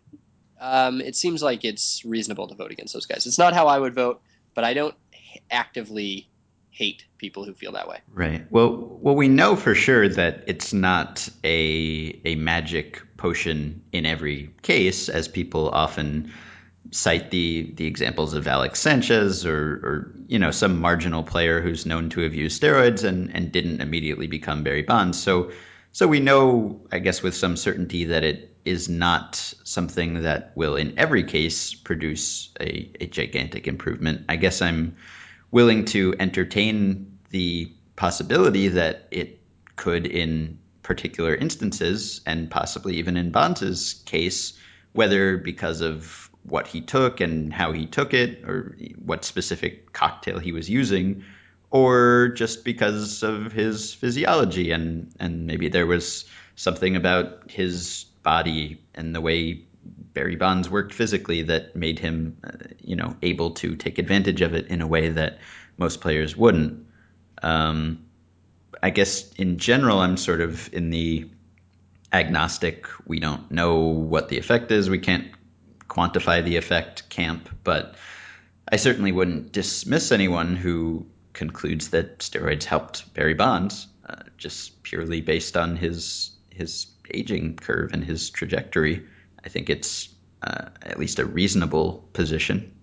um, 0.59 1.01
it 1.01 1.15
seems 1.15 1.41
like 1.41 1.63
it's 1.63 2.03
reasonable 2.05 2.47
to 2.47 2.55
vote 2.55 2.71
against 2.71 2.93
those 2.93 3.05
guys. 3.05 3.25
It's 3.25 3.37
not 3.37 3.53
how 3.53 3.67
I 3.67 3.79
would 3.79 3.95
vote, 3.95 4.21
but 4.53 4.63
I 4.63 4.73
don't 4.73 4.95
actively 5.49 6.29
hate 6.69 7.05
people 7.17 7.43
who 7.43 7.53
feel 7.53 7.73
that 7.73 7.87
way. 7.87 7.99
Right. 8.13 8.45
Well, 8.51 8.97
well, 9.01 9.15
we 9.15 9.27
know 9.27 9.55
for 9.55 9.75
sure 9.75 10.07
that 10.07 10.43
it's 10.47 10.73
not 10.73 11.27
a 11.43 12.21
a 12.25 12.35
magic 12.35 13.01
potion 13.17 13.83
in 13.91 14.05
every 14.05 14.53
case, 14.61 15.09
as 15.09 15.27
people 15.27 15.69
often 15.69 16.31
cite 16.91 17.31
the 17.31 17.73
the 17.75 17.85
examples 17.85 18.33
of 18.33 18.47
Alex 18.47 18.79
Sanchez 18.79 19.45
or 19.45 19.57
or 19.57 20.13
you 20.27 20.39
know 20.39 20.51
some 20.51 20.79
marginal 20.79 21.23
player 21.23 21.61
who's 21.61 21.85
known 21.85 22.09
to 22.09 22.21
have 22.21 22.33
used 22.33 22.61
steroids 22.61 23.03
and 23.03 23.35
and 23.35 23.51
didn't 23.51 23.81
immediately 23.81 24.27
become 24.27 24.63
Barry 24.63 24.83
Bonds. 24.83 25.21
So 25.21 25.51
so 25.91 26.07
we 26.07 26.19
know, 26.19 26.81
I 26.91 26.99
guess, 26.99 27.21
with 27.21 27.35
some 27.35 27.57
certainty 27.57 28.05
that 28.05 28.23
it 28.23 28.55
is 28.65 28.89
not 28.89 29.35
something 29.63 30.21
that 30.21 30.51
will 30.55 30.75
in 30.75 30.99
every 30.99 31.23
case 31.23 31.73
produce 31.73 32.49
a, 32.59 32.91
a 33.01 33.07
gigantic 33.07 33.67
improvement. 33.67 34.25
I 34.29 34.35
guess 34.35 34.61
I'm 34.61 34.97
willing 35.51 35.85
to 35.85 36.13
entertain 36.19 37.19
the 37.31 37.73
possibility 37.95 38.69
that 38.69 39.07
it 39.11 39.39
could 39.75 40.05
in 40.05 40.59
particular 40.83 41.35
instances 41.35 42.21
and 42.25 42.49
possibly 42.49 42.97
even 42.97 43.17
in 43.17 43.31
Bonds' 43.31 43.93
case, 44.05 44.53
whether 44.93 45.37
because 45.37 45.81
of 45.81 46.29
what 46.43 46.67
he 46.67 46.81
took 46.81 47.19
and 47.19 47.53
how 47.53 47.71
he 47.71 47.85
took 47.85 48.13
it 48.13 48.43
or 48.45 48.77
what 49.03 49.25
specific 49.25 49.91
cocktail 49.93 50.39
he 50.39 50.51
was 50.51 50.69
using 50.69 51.23
or 51.71 52.29
just 52.29 52.63
because 52.63 53.23
of 53.23 53.51
his 53.51 53.93
physiology 53.93 54.71
and 54.71 55.11
and 55.19 55.45
maybe 55.45 55.69
there 55.69 55.85
was 55.85 56.25
something 56.55 56.95
about 56.95 57.49
his 57.49 58.05
body 58.23 58.81
and 58.95 59.15
the 59.15 59.21
way 59.21 59.61
Barry 60.13 60.35
Bonds 60.35 60.69
worked 60.69 60.93
physically 60.93 61.43
that 61.43 61.75
made 61.75 61.99
him 61.99 62.37
uh, 62.43 62.51
you 62.81 62.95
know 62.95 63.15
able 63.21 63.51
to 63.51 63.75
take 63.75 63.99
advantage 63.99 64.41
of 64.41 64.53
it 64.53 64.67
in 64.67 64.81
a 64.81 64.87
way 64.87 65.09
that 65.09 65.39
most 65.77 66.01
players 66.01 66.35
wouldn't. 66.35 66.85
Um, 67.41 68.05
I 68.83 68.89
guess 68.89 69.31
in 69.33 69.57
general 69.57 69.99
I'm 69.99 70.17
sort 70.17 70.41
of 70.41 70.73
in 70.73 70.89
the 70.89 71.29
agnostic 72.11 72.87
we 73.05 73.19
don't 73.19 73.51
know 73.51 73.77
what 73.77 74.29
the 74.29 74.39
effect 74.39 74.71
is 74.71 74.89
we 74.89 74.99
can't 74.99 75.27
quantify 75.87 76.43
the 76.43 76.57
effect 76.57 77.09
camp, 77.09 77.49
but 77.63 77.95
I 78.71 78.77
certainly 78.77 79.11
wouldn't 79.11 79.51
dismiss 79.51 80.11
anyone 80.11 80.55
who 80.55 81.07
concludes 81.39 81.91
that 81.91 82.19
steroids 82.19 82.65
helped 82.65 83.13
Barry 83.13 83.33
Bonds 83.33 83.87
uh, 84.07 84.23
just 84.37 84.83
purely 84.83 85.21
based 85.21 85.55
on 85.55 85.77
his 85.77 86.31
his 86.49 86.87
aging 87.11 87.55
curve 87.55 87.91
and 87.93 88.03
his 88.03 88.29
trajectory. 88.29 89.05
I 89.43 89.47
think 89.47 89.69
it's 89.69 90.09
uh, 90.43 90.65
at 90.81 90.99
least 90.99 91.17
a 91.19 91.25
reasonable 91.25 92.09
position. 92.11 92.75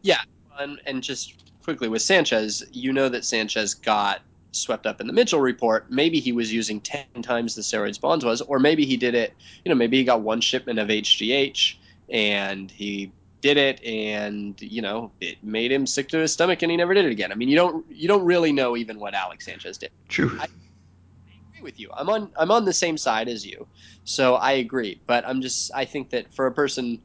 Yeah, 0.00 0.22
and, 0.58 0.80
and 0.86 1.02
just 1.02 1.34
quickly 1.62 1.88
with 1.88 2.00
Sanchez, 2.00 2.64
you 2.72 2.94
know 2.94 3.10
that 3.10 3.26
Sanchez 3.26 3.74
got 3.74 4.22
swept 4.52 4.86
up 4.86 5.02
in 5.02 5.06
the 5.06 5.12
Mitchell 5.12 5.40
report. 5.40 5.90
Maybe 5.90 6.18
he 6.18 6.32
was 6.32 6.50
using 6.50 6.80
10 6.80 7.20
times 7.20 7.54
the 7.54 7.60
steroids 7.60 8.00
Bonds 8.00 8.24
was, 8.24 8.40
or 8.40 8.58
maybe 8.58 8.86
he 8.86 8.96
did 8.96 9.14
it, 9.14 9.34
you 9.64 9.68
know, 9.68 9.74
maybe 9.74 9.98
he 9.98 10.04
got 10.04 10.22
one 10.22 10.40
shipment 10.40 10.78
of 10.78 10.88
HGH 10.88 11.74
and 12.08 12.70
he 12.70 13.12
did 13.40 13.56
it 13.56 13.82
and 13.84 14.60
you 14.60 14.82
know 14.82 15.12
it 15.20 15.42
made 15.42 15.72
him 15.72 15.86
sick 15.86 16.08
to 16.10 16.18
his 16.18 16.32
stomach 16.32 16.62
and 16.62 16.70
he 16.70 16.76
never 16.76 16.94
did 16.94 17.04
it 17.04 17.12
again. 17.12 17.32
I 17.32 17.34
mean 17.34 17.48
you 17.48 17.56
don't 17.56 17.84
you 17.90 18.08
don't 18.08 18.24
really 18.24 18.52
know 18.52 18.76
even 18.76 18.98
what 18.98 19.14
Alex 19.14 19.46
Sanchez 19.46 19.78
did. 19.78 19.90
True. 20.08 20.38
I, 20.40 20.44
agree 20.44 21.62
with 21.62 21.80
you. 21.80 21.90
I'm 21.96 22.08
on 22.08 22.30
i'm 22.36 22.50
on 22.50 22.64
the 22.64 22.72
same 22.72 22.96
side 22.96 23.28
as 23.28 23.44
you 23.44 23.66
so 24.04 24.34
i 24.36 24.52
agree 24.52 25.00
but 25.06 25.26
i'm 25.26 25.42
just 25.42 25.70
i 25.74 25.84
think 25.84 26.10
that 26.10 26.32
for 26.34 26.46
a 26.46 26.52
person 26.52 27.00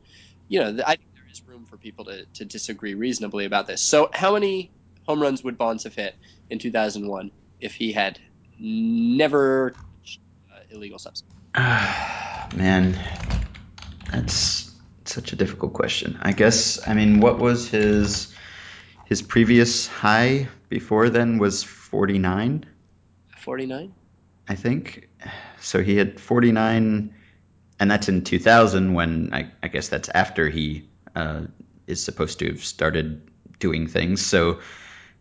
you 0.47 0.59
know 0.59 0.77
i 0.87 0.95
think 0.95 1.09
there 1.13 1.25
is 1.31 1.45
room 1.47 1.65
for 1.65 1.77
people 1.77 2.05
to, 2.05 2.25
to 2.33 2.45
disagree 2.45 2.93
reasonably 2.93 3.45
about 3.45 3.67
this. 3.67 3.81
So 3.81 4.09
how 4.13 4.33
many 4.33 4.71
home 5.03 5.21
runs 5.21 5.43
would 5.43 5.57
Bonds 5.57 5.83
have 5.83 5.95
hit 5.95 6.15
in 6.49 6.59
2001 6.59 7.31
if 7.59 7.75
he 7.75 7.91
had 7.91 8.19
never 8.59 9.75
uh, 10.51 10.59
illegal 10.69 10.99
substance 10.99 11.35
man. 12.53 12.97
That's 14.11 14.74
such 15.07 15.33
a 15.33 15.35
difficult 15.35 15.73
question. 15.73 16.17
I 16.21 16.31
guess 16.31 16.85
I 16.87 16.93
mean 16.93 17.19
what 17.19 17.39
was 17.39 17.69
his 17.69 18.33
his 19.05 19.21
previous 19.21 19.87
high 19.87 20.47
before 20.69 21.09
then 21.09 21.37
was 21.37 21.63
49? 21.63 22.65
49? 23.37 23.93
I 24.47 24.55
think. 24.55 25.09
So 25.59 25.81
he 25.81 25.95
had 25.97 26.19
49 26.19 27.13
and 27.79 27.91
that's 27.91 28.09
in 28.09 28.23
2000 28.23 28.93
when 28.93 29.33
I, 29.33 29.51
I 29.61 29.67
guess 29.67 29.89
that's 29.89 30.09
after 30.09 30.49
he 30.49 30.89
uh, 31.15 31.43
is 31.87 32.03
supposed 32.03 32.39
to 32.39 32.47
have 32.47 32.63
started 32.63 33.29
doing 33.59 33.87
things. 33.87 34.25
So 34.25 34.59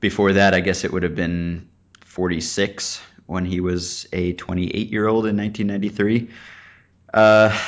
before 0.01 0.35
that, 0.35 0.55
I 0.55 0.61
guess 0.61 0.85
it 0.85 0.93
would 0.93 1.03
have 1.03 1.15
been 1.15 1.69
46 2.05 3.01
when 3.27 3.45
he 3.45 3.61
was 3.61 4.07
a 4.13 4.35
28 4.35 4.91
year 4.91 5.07
old 5.07 5.27
in 5.27 5.37
1993. 5.37 6.31
Uh, 7.13 7.59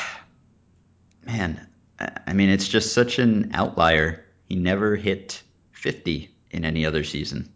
man, 1.25 1.67
I 1.99 2.33
mean, 2.33 2.51
it's 2.51 2.69
just 2.69 2.93
such 2.93 3.19
an 3.19 3.51
outlier. 3.55 4.25
He 4.49 4.57
never 4.57 4.97
hit 4.97 5.43
50 5.73 6.31
in 6.51 6.65
any 6.65 6.87
other 6.87 7.05
season, 7.05 7.53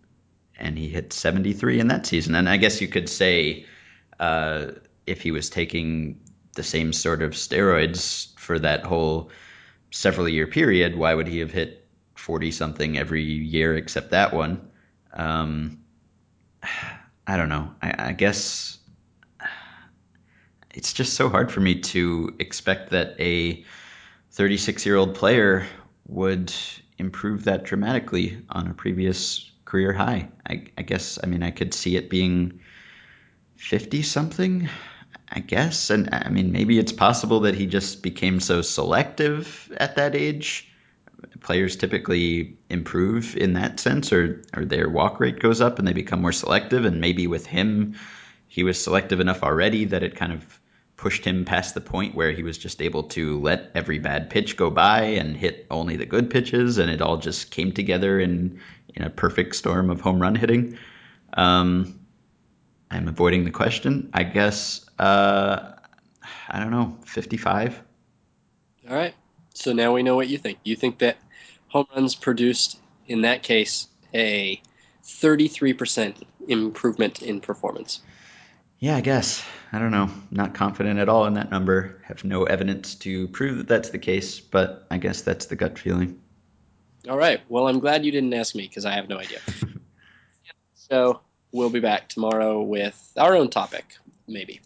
and 0.59 0.79
he 0.79 0.89
hit 0.89 1.13
73 1.13 1.81
in 1.81 1.89
that 1.89 2.07
season. 2.07 2.35
And 2.35 2.49
I 2.49 2.57
guess 2.57 2.81
you 2.81 2.89
could 2.89 3.09
say 3.09 3.67
uh, 4.19 4.73
if 5.07 5.23
he 5.23 5.31
was 5.31 5.51
taking 5.51 6.21
the 6.55 6.63
same 6.63 6.93
sort 6.93 7.23
of 7.23 7.33
steroids 7.33 8.39
for 8.39 8.59
that 8.59 8.85
whole 8.85 9.31
several 9.91 10.29
year 10.29 10.47
period, 10.47 10.97
why 10.97 11.15
would 11.15 11.29
he 11.29 11.39
have 11.41 11.51
hit 11.51 11.87
40 12.17 12.51
something 12.51 12.99
every 12.99 13.25
year 13.25 13.77
except 13.77 14.11
that 14.11 14.33
one? 14.33 14.71
Um, 15.13 15.81
I 17.27 17.37
don't 17.37 17.49
know. 17.49 17.75
I, 17.83 18.09
I 18.09 18.13
guess 18.13 18.79
it's 20.73 20.93
just 20.93 21.15
so 21.15 21.29
hard 21.29 21.51
for 21.51 21.61
me 21.61 21.81
to 21.81 22.35
expect 22.39 22.91
that 22.91 23.17
a 23.19 23.65
36 24.31 24.87
year 24.87 24.97
old 24.97 25.15
player 25.15 25.67
would 26.07 26.53
improve 26.99 27.45
that 27.45 27.65
dramatically 27.65 28.43
on 28.49 28.69
a 28.69 28.75
previous 28.75 29.51
career 29.65 29.93
high. 29.93 30.29
I, 30.49 30.67
I, 30.77 30.83
guess, 30.83 31.19
I 31.23 31.27
mean, 31.27 31.43
I 31.43 31.51
could 31.51 31.75
see 31.75 31.97
it 31.97 32.11
being 32.11 32.61
50 33.57 34.03
something, 34.03 34.69
I 35.31 35.41
guess. 35.41 35.91
And 35.91 36.09
I 36.13 36.29
mean, 36.29 36.53
maybe 36.53 36.79
it's 36.79 36.93
possible 36.93 37.41
that 37.41 37.55
he 37.55 37.67
just 37.67 38.03
became 38.03 38.41
so 38.41 38.63
selective 38.63 39.73
at 39.77 39.97
that 39.97 40.15
age. 40.15 40.69
players 41.41 41.77
typically 41.77 42.57
improve 42.69 43.37
in 43.37 43.55
that 43.55 43.81
sense, 43.81 44.13
or 44.13 44.43
or 44.55 44.65
their 44.65 44.89
walk 44.89 45.21
rate 45.21 45.41
goes 45.41 45.61
up 45.61 45.79
and 45.79 45.87
they 45.87 45.93
become 45.93 46.21
more 46.21 46.33
selective. 46.33 46.85
And 46.85 47.01
maybe 47.01 47.27
with 47.27 47.47
him, 47.47 47.95
he 48.49 48.65
was 48.65 48.83
selective 48.83 49.21
enough 49.21 49.43
already 49.43 49.87
that 49.87 50.03
it 50.03 50.17
kind 50.17 50.33
of 50.33 50.61
pushed 51.01 51.25
him 51.25 51.47
past 51.47 51.73
the 51.73 51.81
point 51.81 52.15
where 52.15 52.31
he 52.31 52.43
was 52.43 52.59
just 52.59 52.83
able 52.83 53.03
to 53.03 53.41
let 53.41 53.71
every 53.75 53.99
bad 53.99 54.29
pitch 54.29 54.59
go 54.59 54.69
by 54.69 55.01
and 55.01 55.35
hit 55.35 55.67
only 55.71 55.97
the 55.97 56.05
good 56.05 56.29
pitches, 56.29 56.77
and 56.77 56.91
it 56.91 57.01
all 57.01 57.17
just 57.17 57.51
came 57.51 57.73
together 57.73 58.21
in 58.21 58.61
in 58.95 59.03
a 59.03 59.09
perfect 59.09 59.57
storm 59.57 59.89
of 59.89 60.03
home 60.03 60.21
run 60.21 60.35
hitting. 60.35 60.77
Um, 61.33 61.99
I'm 62.91 63.09
avoiding 63.09 63.45
the 63.45 63.51
question. 63.51 64.11
I 64.13 64.25
guess 64.25 64.85
uh, 64.99 65.73
I 66.51 66.61
don't 66.61 66.71
know, 66.71 66.95
55. 67.07 67.81
All 68.91 68.97
right. 68.97 69.15
So 69.55 69.73
now 69.73 69.95
we 69.95 70.03
know 70.03 70.17
what 70.17 70.29
you 70.29 70.37
think. 70.37 70.59
You 70.65 70.77
think 70.77 70.99
that 70.99 71.17
home 71.69 71.87
runs 71.95 72.15
produced 72.15 72.79
in 73.07 73.23
that 73.23 73.43
case 73.43 73.89
a 74.13 74.61
33% 75.03 76.25
improvement 76.49 77.23
in 77.23 77.41
performance. 77.41 78.01
Yeah, 78.81 78.97
I 78.97 79.03
guess. 79.03 79.45
I 79.73 79.79
don't 79.79 79.91
know. 79.91 80.09
Not 80.31 80.55
confident 80.55 80.99
at 80.99 81.11
all 81.11 81.27
in 81.27 81.35
that 81.35 81.51
number. 81.51 82.01
Have 82.05 82.25
no 82.25 82.45
evidence 82.45 82.95
to 82.97 83.29
prove 83.29 83.59
that 83.59 83.69
that's 83.69 83.91
the 83.91 83.99
case, 83.99 84.41
but 84.41 84.87
I 84.91 84.97
guess 84.97 85.21
that's 85.21 85.47
the 85.47 85.57
gut 85.57 85.79
feeling. 85.79 86.19
All 87.07 87.19
right. 87.19 87.43
Well, 87.51 87.69
I'm 87.69 87.79
glad 87.79 88.07
you 88.07 88.11
didn't 88.11 88.33
ask 88.33 88.55
me 88.55 88.67
because 88.67 88.87
I 88.87 88.93
have 88.93 89.07
no 89.07 89.19
idea. 89.19 89.41
so 90.75 91.21
we'll 91.53 91.69
be 91.69 91.81
back 91.81 92.09
tomorrow 92.09 92.63
with 92.63 93.13
our 93.19 93.37
own 93.37 93.51
topic, 93.51 93.97
maybe. 94.27 94.63